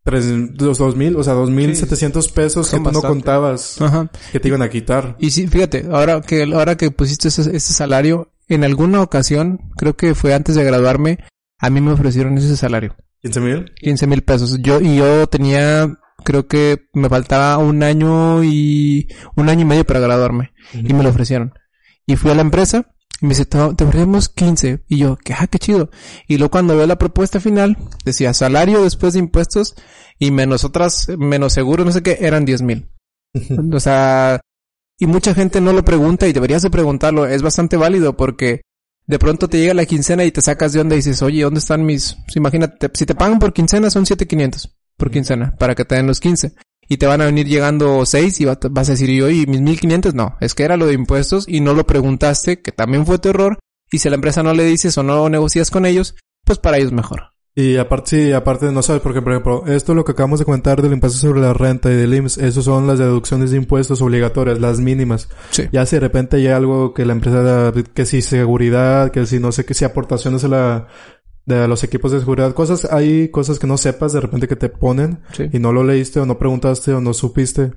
[0.04, 4.10] tres, los 2.000, o sea, 2.700 pesos que tú no contabas Ajá.
[4.32, 5.18] que te iban a quitar.
[5.20, 9.98] Y sí, fíjate, ahora que, ahora que pusiste ese, ese salario, en alguna ocasión, creo
[9.98, 11.20] que fue antes de graduarme,
[11.60, 12.96] a mí me ofrecieron ese salario.
[13.22, 13.72] ¿15 mil?
[13.76, 14.58] 15 mil pesos.
[14.62, 19.86] Yo, y yo tenía creo que me faltaba un año y un año y medio
[19.86, 21.54] para graduarme y me lo ofrecieron.
[22.06, 24.84] Y fui a la empresa y me dice, te ofrecemos 15.
[24.90, 25.90] Y yo, que ah, qué chido.
[26.28, 29.76] Y luego cuando veo la propuesta final, decía salario después de impuestos
[30.20, 32.90] y menos otras, menos seguro, no sé qué, eran 10 mil.
[33.72, 34.42] o sea,
[35.00, 37.26] y mucha gente no lo pregunta y deberías de preguntarlo.
[37.26, 38.64] Es bastante válido porque
[39.06, 41.60] de pronto te llega la quincena y te sacas de onda y dices, oye, ¿dónde
[41.60, 42.18] están mis...?
[42.36, 46.20] Imagínate, si te pagan por quincena son 7500 por quincena para que te den los
[46.20, 46.54] 15.
[46.90, 49.62] Y te van a venir llegando 6 y va- vas a decir, y oye, mis
[49.62, 50.38] 1500 no.
[50.40, 53.60] Es que era lo de impuestos y no lo preguntaste, que también fue tu error.
[53.92, 56.78] Y si a la empresa no le dices o no negocias con ellos, pues para
[56.78, 57.24] ellos mejor.
[57.56, 60.80] Y aparte, sí, aparte no sabes, porque por ejemplo, esto lo que acabamos de comentar
[60.82, 64.60] del impuesto sobre la renta y del IMSS, eso son las deducciones de impuestos obligatorias,
[64.62, 65.28] las mínimas.
[65.50, 65.64] Sí.
[65.72, 69.40] Ya si de repente hay algo que la empresa da, que si seguridad, que si
[69.40, 70.88] no sé, que si aportaciones a la,
[71.48, 74.70] de los equipos de seguridad, cosas, hay cosas que no sepas de repente que te
[74.70, 75.50] ponen Sí.
[75.52, 77.72] y no lo leíste o no preguntaste o no supiste.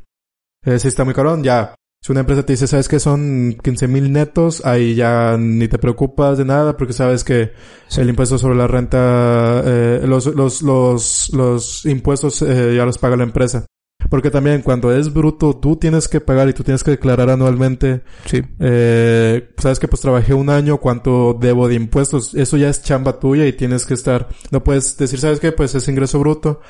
[0.67, 1.75] Eh, si está muy cabrón, ya.
[2.03, 5.79] Si una empresa te dice, sabes que son 15 mil netos, ahí ya ni te
[5.79, 7.53] preocupas de nada porque sabes que
[7.97, 13.17] el impuesto sobre la renta, eh, los, los, los, los impuestos eh, ya los paga
[13.17, 13.67] la empresa.
[14.09, 18.03] Porque también cuando es bruto, tú tienes que pagar y tú tienes que declarar anualmente,
[18.25, 18.43] Sí.
[18.59, 22.35] eh, sabes que pues trabajé un año, cuánto debo de impuestos.
[22.35, 25.75] Eso ya es chamba tuya y tienes que estar, no puedes decir, sabes que pues
[25.75, 26.61] es ingreso bruto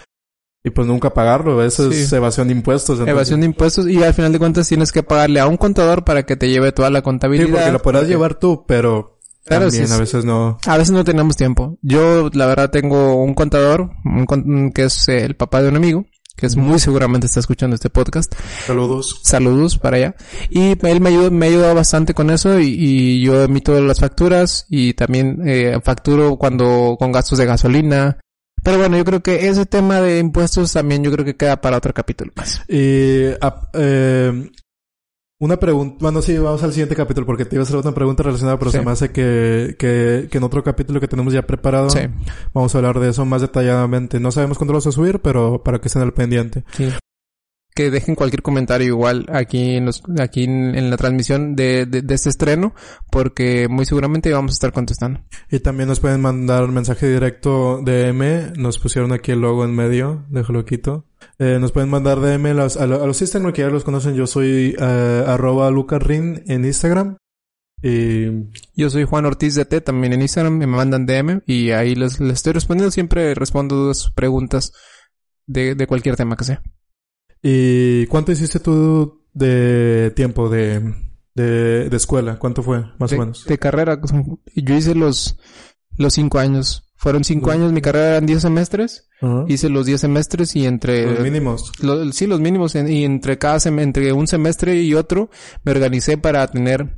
[0.65, 1.63] y pues nunca pagarlo.
[1.65, 2.17] Eso es Sí.
[2.17, 2.95] evasión de impuestos.
[2.99, 6.05] entonces- Evasión de impuestos y al final de cuentas tienes que pagarle a un contador
[6.05, 7.49] para que te lleve toda la Sí, contabilidad.
[7.51, 10.01] porque lo podrás porque llevar tú, pero Claro, también sí, a sí.
[10.03, 10.59] veces no.
[10.67, 11.79] A veces no tenemos tiempo.
[11.81, 15.77] Yo, la verdad, tengo un contador, un con- que es eh, el papá de un
[15.77, 16.05] amigo,
[16.41, 18.35] que es muy seguramente está escuchando este podcast.
[18.67, 19.21] Saludos.
[19.23, 20.15] Saludos para allá.
[20.49, 24.67] Y él me ayudó, me ayudado bastante con eso y, y yo emito las facturas
[24.69, 28.19] y también eh, facturo cuando con gastos de gasolina.
[28.63, 31.79] Pero bueno, yo creo que ese tema de impuestos también yo creo que queda para
[31.79, 32.61] otro capítulo más.
[33.41, 34.51] Ap- eh,
[35.41, 38.23] una pregunta, bueno, sí, vamos al siguiente capítulo porque te iba a hacer otra pregunta
[38.23, 38.77] relacionada, pero Sí.
[38.79, 42.01] se me hace que, que, que en otro capítulo que tenemos ya preparado Sí.
[42.53, 44.21] vamos a hablar de eso más detalladamente.
[44.21, 46.65] No sabemos cuándo lo vamos a subir, pero para que estén al pendiente.
[46.73, 46.89] Sí.
[47.75, 52.03] Que dejen cualquier comentario igual aquí en los, aquí en, en la transmisión de, de,
[52.03, 52.75] de este estreno,
[53.11, 55.21] porque muy seguramente vamos a estar contestando.
[55.51, 58.53] Y también nos pueden mandar mensaje directo DM.
[58.59, 60.27] Nos pusieron aquí el logo en medio.
[60.29, 61.07] Déjalo quito.
[61.43, 63.83] Eh, nos pueden mandar DM a los, a, lo- a los Instagram que ya los
[63.83, 64.15] conocen.
[64.15, 67.17] Yo soy eh, arroba lucarrin en Instagram.
[67.83, 68.27] Y
[68.77, 72.21] Yo soy Juan Ortiz de T, también en Instagram, me mandan DM y ahí les,
[72.21, 72.91] les estoy respondiendo.
[72.91, 74.73] Siempre respondo dudas, preguntas
[75.47, 76.63] de, de cualquier tema que sea.
[77.43, 80.95] ¿Y cuánto hiciste tú de tiempo de,
[81.35, 82.39] de, de escuela?
[82.39, 83.47] ¿Cuánto fue, más de, o menos?
[83.47, 83.99] de carrera.
[84.55, 85.39] Yo hice los,
[85.97, 86.93] los cinco años.
[86.97, 89.09] Fueron cinco años, mi carrera eran diez semestres.
[89.49, 91.05] Hice los diez semestres y entre...
[91.15, 91.73] Los mínimos.
[91.83, 92.75] Lo- sí, los mínimos.
[92.75, 95.31] en- Y entre cada sem- entre un semestre y otro,
[95.65, 96.97] me organicé para tener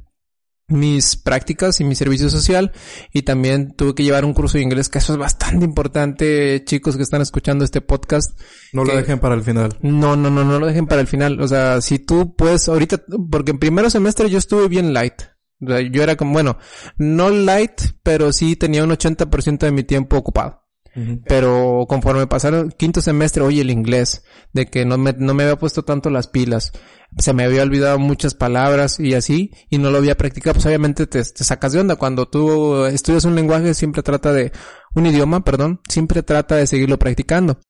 [0.68, 2.72] mis prácticas y mi servicio social.
[3.12, 6.96] Y también tuve que llevar un curso de inglés, que eso es bastante importante, chicos
[6.96, 8.38] que están escuchando este podcast.
[8.72, 9.76] No lo dejen para el final.
[9.82, 11.40] No, no, no, no lo dejen para el final.
[11.40, 15.14] O sea, si tú puedes, ahorita, porque en primero semestre yo estuve bien light.
[15.60, 16.56] O sea, yo era como, bueno,
[16.96, 20.61] no light, pero sí tenía un 80% de mi tiempo ocupado.
[21.26, 25.56] Pero conforme pasaron quinto semestre, oye, el inglés, de que no me, no me había
[25.56, 26.72] puesto tanto las pilas,
[27.16, 31.06] se me había olvidado muchas palabras y así, y no lo había practicado, pues obviamente
[31.06, 31.96] te, te sacas de onda.
[31.96, 34.52] Cuando tú estudias un lenguaje, siempre trata de,
[34.94, 37.60] un idioma, perdón, siempre trata de seguirlo practicando.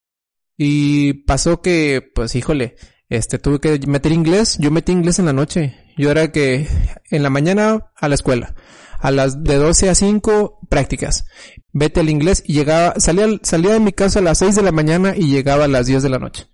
[0.57, 2.75] Y pasó que, pues híjole,
[3.09, 5.75] este, tuve que meter inglés, yo metí inglés en la noche.
[5.97, 6.67] Yo era que
[7.11, 8.55] en la mañana a la escuela,
[9.03, 11.25] a las de 12 a 5 prácticas.
[11.73, 14.71] Vete al inglés y llegaba, salía, salía de mi casa a las 6 de la
[14.71, 16.47] mañana y llegaba a las 10 de la noche.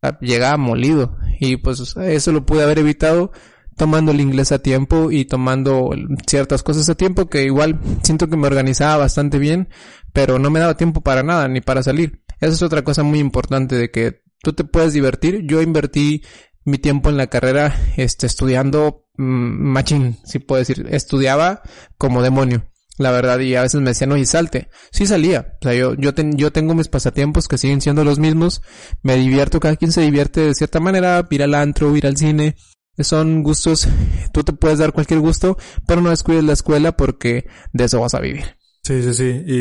[0.00, 1.16] Sea, Llegaba molido.
[1.38, 3.30] Y pues eso lo pude haber evitado
[3.76, 5.90] tomando el inglés a tiempo y tomando
[6.26, 9.68] ciertas cosas a tiempo que igual siento que me organizaba bastante bien,
[10.12, 12.24] pero no me daba tiempo para nada ni para salir.
[12.40, 15.42] Esa es otra cosa muy importante de que tú te puedes divertir.
[15.46, 16.24] Yo invertí
[16.64, 21.62] mi tiempo en la carrera este estudiando machín, si puedo decir, estudiaba
[21.98, 22.70] como demonio.
[22.96, 24.68] La verdad, y a veces me decían, oye, salte.
[24.92, 25.54] Sí salía.
[25.60, 28.62] O sea, yo, yo, ten- yo tengo mis pasatiempos que siguen siendo los mismos.
[29.02, 31.26] Me divierto, cada quien se divierte de cierta manera.
[31.28, 32.54] Ir al antro, ir al cine.
[33.00, 33.88] Son gustos,
[34.32, 35.58] tú te puedes dar cualquier gusto,
[35.88, 38.44] pero no descuides la escuela porque de eso vas a vivir.
[38.84, 39.42] Sí, sí, sí.
[39.44, 39.54] Y,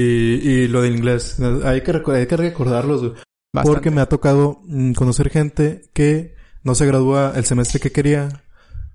[0.51, 1.37] y lo del inglés.
[1.63, 3.13] Hay que, hay que recordarlos.
[3.51, 3.67] Bastante.
[3.75, 8.42] Porque me ha tocado mm, conocer gente que no se gradúa el semestre que quería.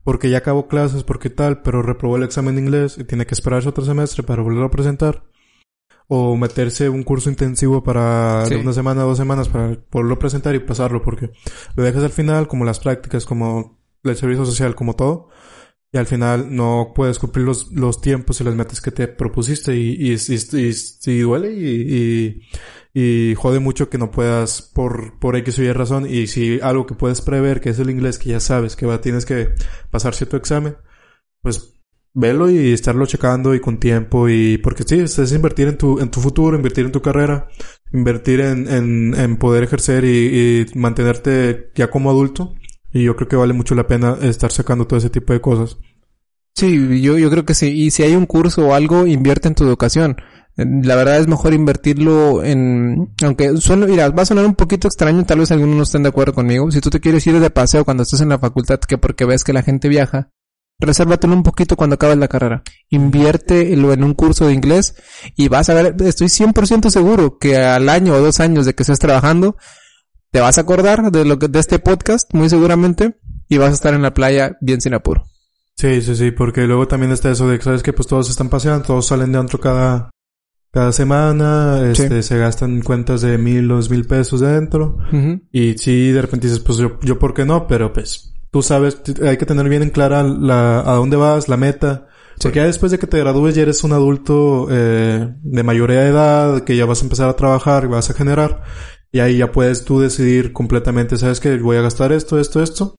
[0.09, 3.35] Porque ya acabó clases, porque tal, pero reprobó el examen de inglés y tiene que
[3.35, 5.25] esperarse otro semestre para volverlo a presentar.
[6.11, 8.55] o meterse un curso intensivo para Sí.
[8.55, 11.31] una semana, dos semanas para poderlo presentar y pasarlo, porque
[11.77, 15.29] lo dejas al final, como las prácticas, como el servicio social, como todo,
[15.93, 19.77] y al final no puedes cumplir los, los tiempos y las metas que te propusiste
[19.77, 22.41] y, y, y, y- y duele y,
[22.95, 26.87] y, jode mucho que no puedas por, por X o Y razón y si algo
[26.87, 29.51] que puedes prever, que es el inglés, que ya sabes que va, tienes que
[29.91, 30.77] pasar cierto examen,
[31.43, 31.75] pues
[32.15, 36.11] velo y estarlo checando y con tiempo y porque sí, es, invertir en tu, en
[36.11, 37.49] tu futuro, invertir en tu carrera,
[37.93, 42.55] invertir en, en, en poder ejercer y, y mantenerte ya como adulto.
[42.93, 45.77] Y yo creo que vale mucho la pena estar sacando todo ese tipo de cosas.
[46.55, 47.69] Sí, yo, yo creo que sí.
[47.69, 50.17] Y si hay un curso o algo, invierte en tu educación.
[50.59, 55.25] La verdad es mejor invertirlo en, aunque suena, mira, va a sonar un poquito extraño,
[55.25, 56.69] tal vez algunos no estén de acuerdo conmigo.
[56.73, 59.45] Si tú te quieres ir de paseo cuando estés en la facultad, que porque ves
[59.45, 60.31] que la gente viaja,
[60.81, 62.65] resérvatelo un poquito cuando acabes la carrera.
[62.91, 64.97] Inviértelo en un curso de inglés
[65.37, 68.83] y vas a ver, estoy 100% seguro que al año o dos años de que
[68.83, 69.57] estés trabajando,
[70.33, 73.17] te vas a acordar de lo que, de este podcast, muy seguramente,
[73.49, 75.25] y vas a estar en la playa bien sin apuro.
[75.77, 78.49] Sí, sí, sí, porque luego también está eso de que sabes que pues todos están
[78.49, 80.11] paseando, todos salen de antro cada,
[80.71, 84.99] cada semana, este, se gastan cuentas de mil, dos mil pesos dentro.
[85.51, 89.01] Y sí, de repente dices, pues yo, yo por qué no, pero pues tú sabes,
[89.23, 92.09] hay que tener bien en clara la, a dónde vas, la meta.
[92.41, 96.11] Porque ya después de que te gradúes ya eres un adulto eh, de mayoría de
[96.11, 98.63] edad, que ya vas a empezar a trabajar y vas a generar.
[99.11, 102.95] Y ahí ya puedes tú decidir completamente, sabes que voy a gastar esto, esto, esto.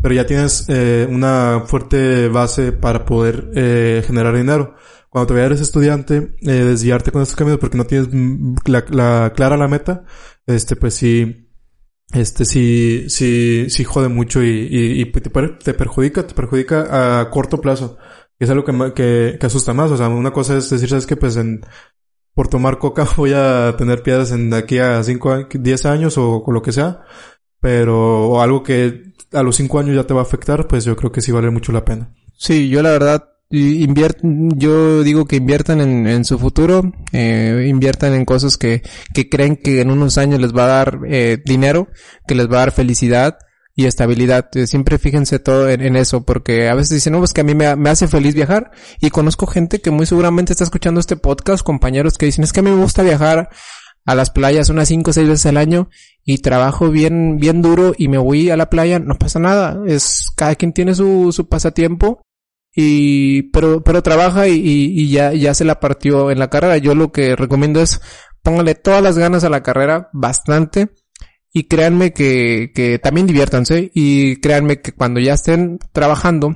[0.00, 4.76] Pero ya tienes eh, una fuerte base para poder eh, generar dinero.
[5.10, 9.32] Cuando todavía eres estudiante, eh, desviarte con estos caminos porque no tienes mm, la, la
[9.34, 10.04] clara la meta,
[10.46, 11.48] este pues sí,
[12.12, 17.20] este sí, sí, sí jode mucho y, y, y te, per- te perjudica, te perjudica
[17.20, 17.98] a corto plazo.
[18.38, 19.90] Que es algo que, que, asusta más.
[19.90, 21.60] O sea, una cosa es decir, sabes que pues en,
[22.34, 26.42] por tomar coca voy a tener piedras en de aquí a 5, 10 años o,
[26.42, 27.02] con lo que sea.
[27.60, 30.96] Pero o algo que a los 5 años ya te va a afectar, pues yo
[30.96, 32.14] creo que sí vale mucho la pena.
[32.36, 37.66] Sí, yo la verdad y- inviert, yo digo que inviertan en, en su futuro, eh,
[37.68, 38.82] inviertan en cosas que,
[39.14, 41.88] que creen que en unos años les va a dar eh, dinero,
[42.26, 43.38] que les va a dar felicidad
[43.74, 44.48] y estabilidad.
[44.54, 47.44] Eh, Siempre fíjense todo en, en eso, porque a veces dicen, no, pues que a
[47.44, 48.70] mí me, me hace feliz viajar.
[49.00, 52.60] Y conozco gente que muy seguramente está escuchando este podcast, compañeros que dicen, es que
[52.60, 53.48] a mí me gusta viajar
[54.04, 55.90] a las playas unas cinco o seis veces al año
[56.24, 59.78] y trabajo bien, bien duro y me voy a la playa, no pasa nada.
[59.86, 62.22] Es, cada quien tiene su, su pasatiempo
[62.80, 66.76] y, pero, pero trabaja y, y, y ya, ya se la partió en la carrera.
[66.78, 68.00] Yo lo que recomiendo es
[68.40, 70.90] póngale todas las ganas a la carrera, bastante.
[71.52, 76.54] Y créanme que, que también diviértanse y créanme que cuando ya estén trabajando,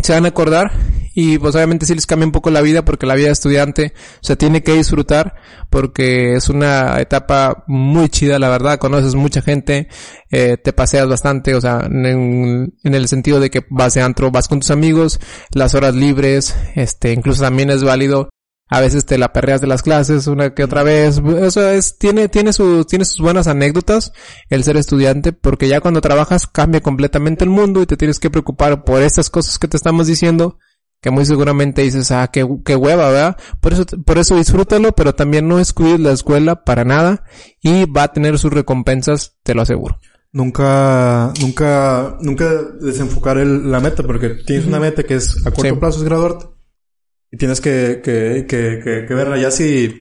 [0.00, 0.72] se van a acordar
[1.14, 3.92] y pues obviamente sí les cambia un poco la vida porque la vida de estudiante
[4.22, 5.34] se tiene que disfrutar
[5.68, 9.88] porque es una etapa muy chida la verdad, conoces mucha gente,
[10.30, 14.30] eh, te paseas bastante, o sea, en, en el sentido de que vas de antro,
[14.30, 15.20] vas con tus amigos,
[15.52, 18.30] las horas libres, este, incluso también es válido
[18.72, 21.20] a veces te la perreas de las clases una que otra vez.
[21.40, 24.12] Eso es, tiene, tiene sus, tiene sus buenas anécdotas
[24.48, 28.30] el ser estudiante, porque ya cuando trabajas cambia completamente el mundo y te tienes que
[28.30, 30.58] preocupar por estas cosas que te estamos diciendo,
[31.00, 33.36] que muy seguramente dices, ah, qué, qué hueva, ¿verdad?
[33.60, 37.24] Por eso, por eso disfrútalo, pero también no descuides la escuela para nada
[37.60, 39.98] y va a tener sus recompensas, te lo aseguro.
[40.34, 42.50] Nunca, nunca, nunca
[42.80, 45.80] desenfocar el- la meta, porque tienes una meta que es a corto Sí.
[45.80, 46.46] plazo es graduarte.
[47.32, 49.38] Y tienes que, que, que, que, que verla.
[49.38, 49.98] Ya si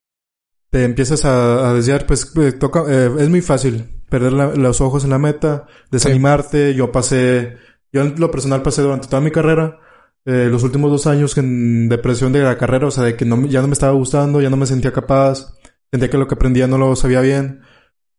[0.70, 4.82] te empiezas a, a desviar, pues eh, toca, eh, es muy fácil perder la- los
[4.82, 6.76] ojos en la meta, desanimarte.
[6.76, 7.58] Yo pasé,
[7.94, 9.80] yo en lo personal pasé durante toda mi carrera,
[10.26, 13.46] eh, los últimos dos años en depresión de la carrera, o sea, de que no,
[13.48, 15.56] ya no me estaba gustando, ya no me sentía capaz,
[15.92, 17.62] sentía que lo que aprendía no lo sabía bien.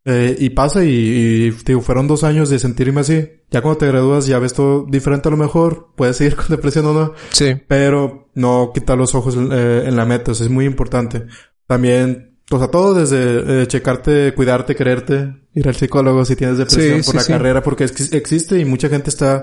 [0.05, 3.29] Eh, y pasa y, y, digo, fueron dos años de sentirme así.
[3.51, 5.91] Ya cuando te gradúas ya ves todo diferente a lo mejor.
[5.97, 7.15] Puedes seguir con depresión o no.
[7.31, 7.55] Sí.
[7.69, 10.33] Pero no quitar los ojos eh, en la meta.
[10.33, 11.27] Eso es muy importante.
[11.67, 15.35] También, o sea, todo desde eh, checarte, cuidarte, quererte.
[15.55, 17.33] Ir al psicólogo si tienes depresión Sí, por sí, la sí.
[17.33, 17.63] carrera.
[17.63, 19.43] Porque es- existe y mucha gente está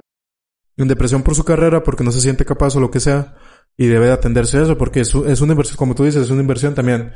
[0.75, 3.35] en depresión por su carrera porque no se siente capaz o lo que sea.
[3.77, 6.29] Y debe de atenderse a eso porque es, es una inversión, como tú dices, es
[6.31, 7.11] una inversión también.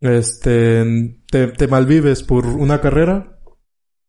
[0.00, 3.40] Este, te, te malvives por una carrera,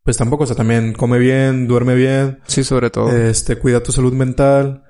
[0.04, 3.10] pues tampoco, o sea, también come bien, duerme bien, Sí, sobre todo.
[3.10, 4.84] este, cuida tu salud mental,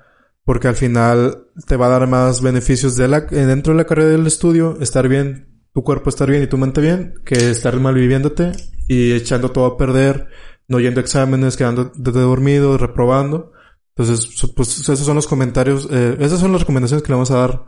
[0.44, 3.86] porque al final te va a dar más beneficios de la, eh, dentro de la
[3.86, 7.78] carrera del estudio, estar bien, tu cuerpo estar bien y tu mente bien, que estar
[7.78, 8.52] malviviéndote
[8.88, 10.28] y echando todo a perder,
[10.68, 13.52] no yendo a exámenes, quedándote dormido, reprobando.
[13.96, 17.38] Entonces, pues esos son los comentarios, eh, esas son las recomendaciones que le vamos a
[17.38, 17.64] dar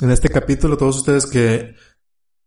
[0.00, 1.74] en este capítulo a todos ustedes que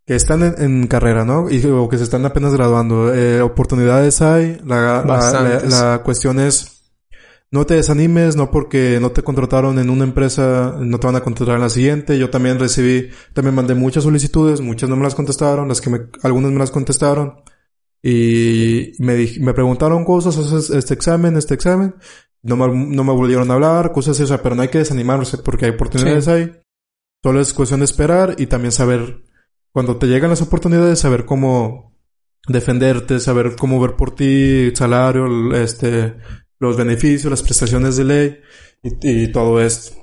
[0.06, 1.48] que están en, en carrera, ¿no?
[1.50, 3.14] Y, o que se están apenas graduando.
[3.14, 4.58] Eh, oportunidades hay.
[4.64, 6.82] La, la, la, cuestión es,
[7.50, 11.20] no te desanimes, no porque no te contrataron en una empresa, no te van a
[11.22, 12.18] contratar en la siguiente.
[12.18, 16.00] Yo también recibí, también mandé muchas solicitudes, muchas no me las contestaron, las que me,
[16.22, 17.42] algunas me las contestaron.
[18.02, 21.94] Y me, dij- me preguntaron cosas, haces este examen, este examen.
[22.42, 24.78] No me, no me volvieron a hablar, cosas así, o sea, pero no hay que
[24.78, 26.30] desanimarse porque hay oportunidades Sí.
[26.32, 26.52] ahí.
[27.22, 29.22] Solo es cuestión de esperar y también saber,
[29.72, 31.96] cuando te llegan las oportunidades, saber cómo
[32.46, 36.16] defenderte, saber cómo ver por ti, el salario, este,
[36.58, 38.40] los beneficios, las prestaciones de ley
[38.82, 40.01] y, y todo esto.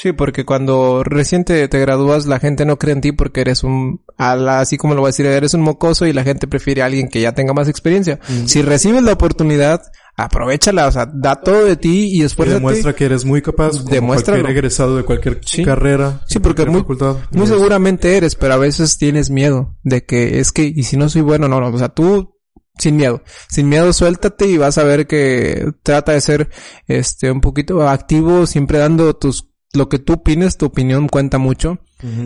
[0.00, 3.62] Sí, porque cuando recién te, te gradúas, la gente no cree en ti porque eres
[3.64, 6.86] un, así como lo voy a decir, eres un mocoso y la gente prefiere a
[6.86, 8.18] alguien que ya tenga más experiencia.
[8.46, 9.82] Si recibes la oportunidad,
[10.16, 12.54] aprovechala, o sea, da todo de ti y Y esfuérzate.
[12.60, 14.40] demuestra que eres muy capaz, como Demuéstralo.
[14.42, 15.64] cualquier egresado de cualquier Sí.
[15.64, 17.16] carrera, Sí, porque cualquier muy- facultad.
[17.32, 21.10] Muy seguramente eres, pero a veces tienes miedo de que es que, y si no
[21.10, 22.36] soy bueno, no, no, o sea, tú
[22.78, 26.48] sin miedo, sin miedo suéltate y vas a ver que trata de ser,
[26.86, 31.78] este, un poquito activo, siempre dando tus, lo que tú opines, tu opinión cuenta mucho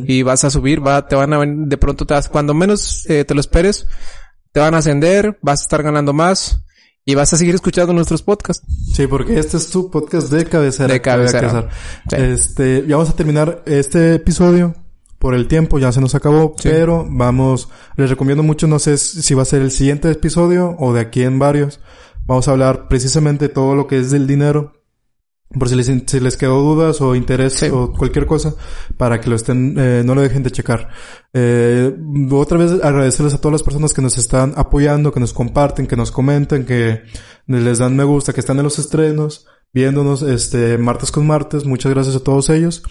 [0.07, 3.05] y vas a subir, va, te van a, ven- de pronto te vas, cuando menos
[3.11, 3.87] eh, te lo esperes,
[4.53, 6.61] te van a ascender, vas a estar ganando más
[7.05, 8.65] y vas a seguir escuchando nuestros podcasts.
[8.95, 10.93] Sí, porque este es tu podcast de cabecera.
[10.93, 11.69] De cabecera.
[12.09, 12.17] Sí.
[12.17, 14.75] Este, ya vamos a terminar este episodio.
[15.19, 16.69] Por el tiempo ya se nos acabó, Sí.
[16.69, 20.93] pero vamos, les recomiendo mucho, no sé si va a ser el siguiente episodio o
[20.93, 21.81] de aquí en varios.
[22.27, 24.74] Vamos a hablar precisamente de todo lo que es del dinero.
[25.59, 27.69] Por si les, si les quedó dudas o interés Sí.
[27.73, 28.55] o cualquier cosa,
[28.97, 30.89] para que lo estén, eh, no lo dejen de checar.
[31.33, 31.95] Eh,
[32.31, 35.97] otra vez agradecerles a todas las personas que nos están apoyando, que nos comparten, que
[35.97, 37.03] nos comentan, que
[37.47, 41.65] les dan me gusta, que están en los estrenos, viéndonos este martes con martes.
[41.65, 42.83] Muchas gracias a todos ellos.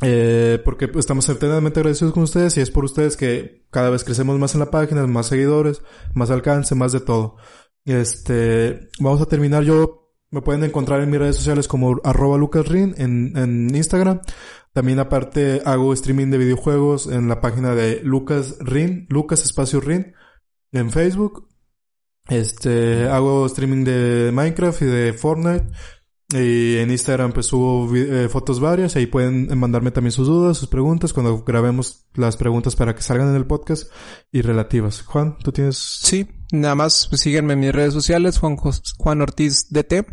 [0.00, 4.38] Eh, porque estamos eternamente agradecidos con ustedes y es por ustedes que cada vez crecemos
[4.38, 5.82] más en la página, más seguidores,
[6.14, 7.36] más alcance, más de todo.
[7.84, 12.94] Este, vamos a terminar yo me pueden encontrar en mis redes sociales como arroba lucasrin
[12.98, 14.20] en, en Instagram.
[14.72, 20.14] También aparte hago streaming de videojuegos en la página de Lucas Rin, Lucas Espacio Rin,
[20.72, 21.48] en Facebook.
[22.28, 25.66] Este, hago streaming de Minecraft y de Fortnite.
[26.30, 28.96] Y en Instagram pues subo eh, fotos varias.
[28.96, 33.30] Ahí pueden mandarme también sus dudas, sus preguntas cuando grabemos las preguntas para que salgan
[33.30, 33.90] en el podcast
[34.30, 35.02] y relativas.
[35.02, 35.78] Juan, ¿tú tienes?
[35.78, 40.06] Sí, nada más pues, en mis redes sociales, Juan, Juan Ortiz DT,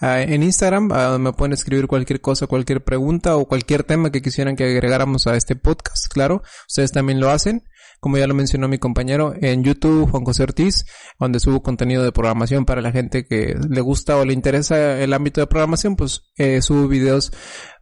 [0.00, 4.22] ah, en Instagram, ah, me pueden escribir cualquier cosa, cualquier pregunta o cualquier tema que
[4.22, 7.64] quisieran que agregáramos a este podcast, claro, ustedes también lo hacen,
[8.00, 10.86] como ya lo mencionó mi compañero, en YouTube, Juan José Ortiz,
[11.18, 15.12] donde subo contenido de programación para la gente que le gusta o le interesa el
[15.12, 17.32] ámbito de programación, pues eh, subo videos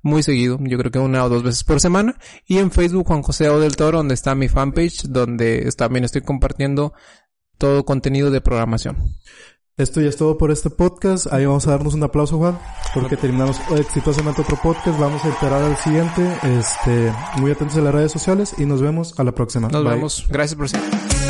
[0.03, 3.23] muy seguido, yo creo que una o dos veces por semana, y en Facebook Juan
[3.23, 6.93] José O Toro, donde está mi fanpage, donde también estoy compartiendo
[7.57, 8.97] todo contenido de programación.
[9.79, 11.33] Esto ya es todo por este podcast.
[11.33, 12.59] Ahí vamos a darnos un aplauso, Juan,
[12.93, 14.99] porque terminamos exitosamente otro podcast.
[14.99, 16.37] Vamos a esperar al siguiente.
[16.43, 19.69] Este, muy atentos a las redes sociales y nos vemos a la próxima.
[19.69, 19.95] Nos Bye.
[19.95, 20.27] vemos.
[20.29, 21.28] Gracias por.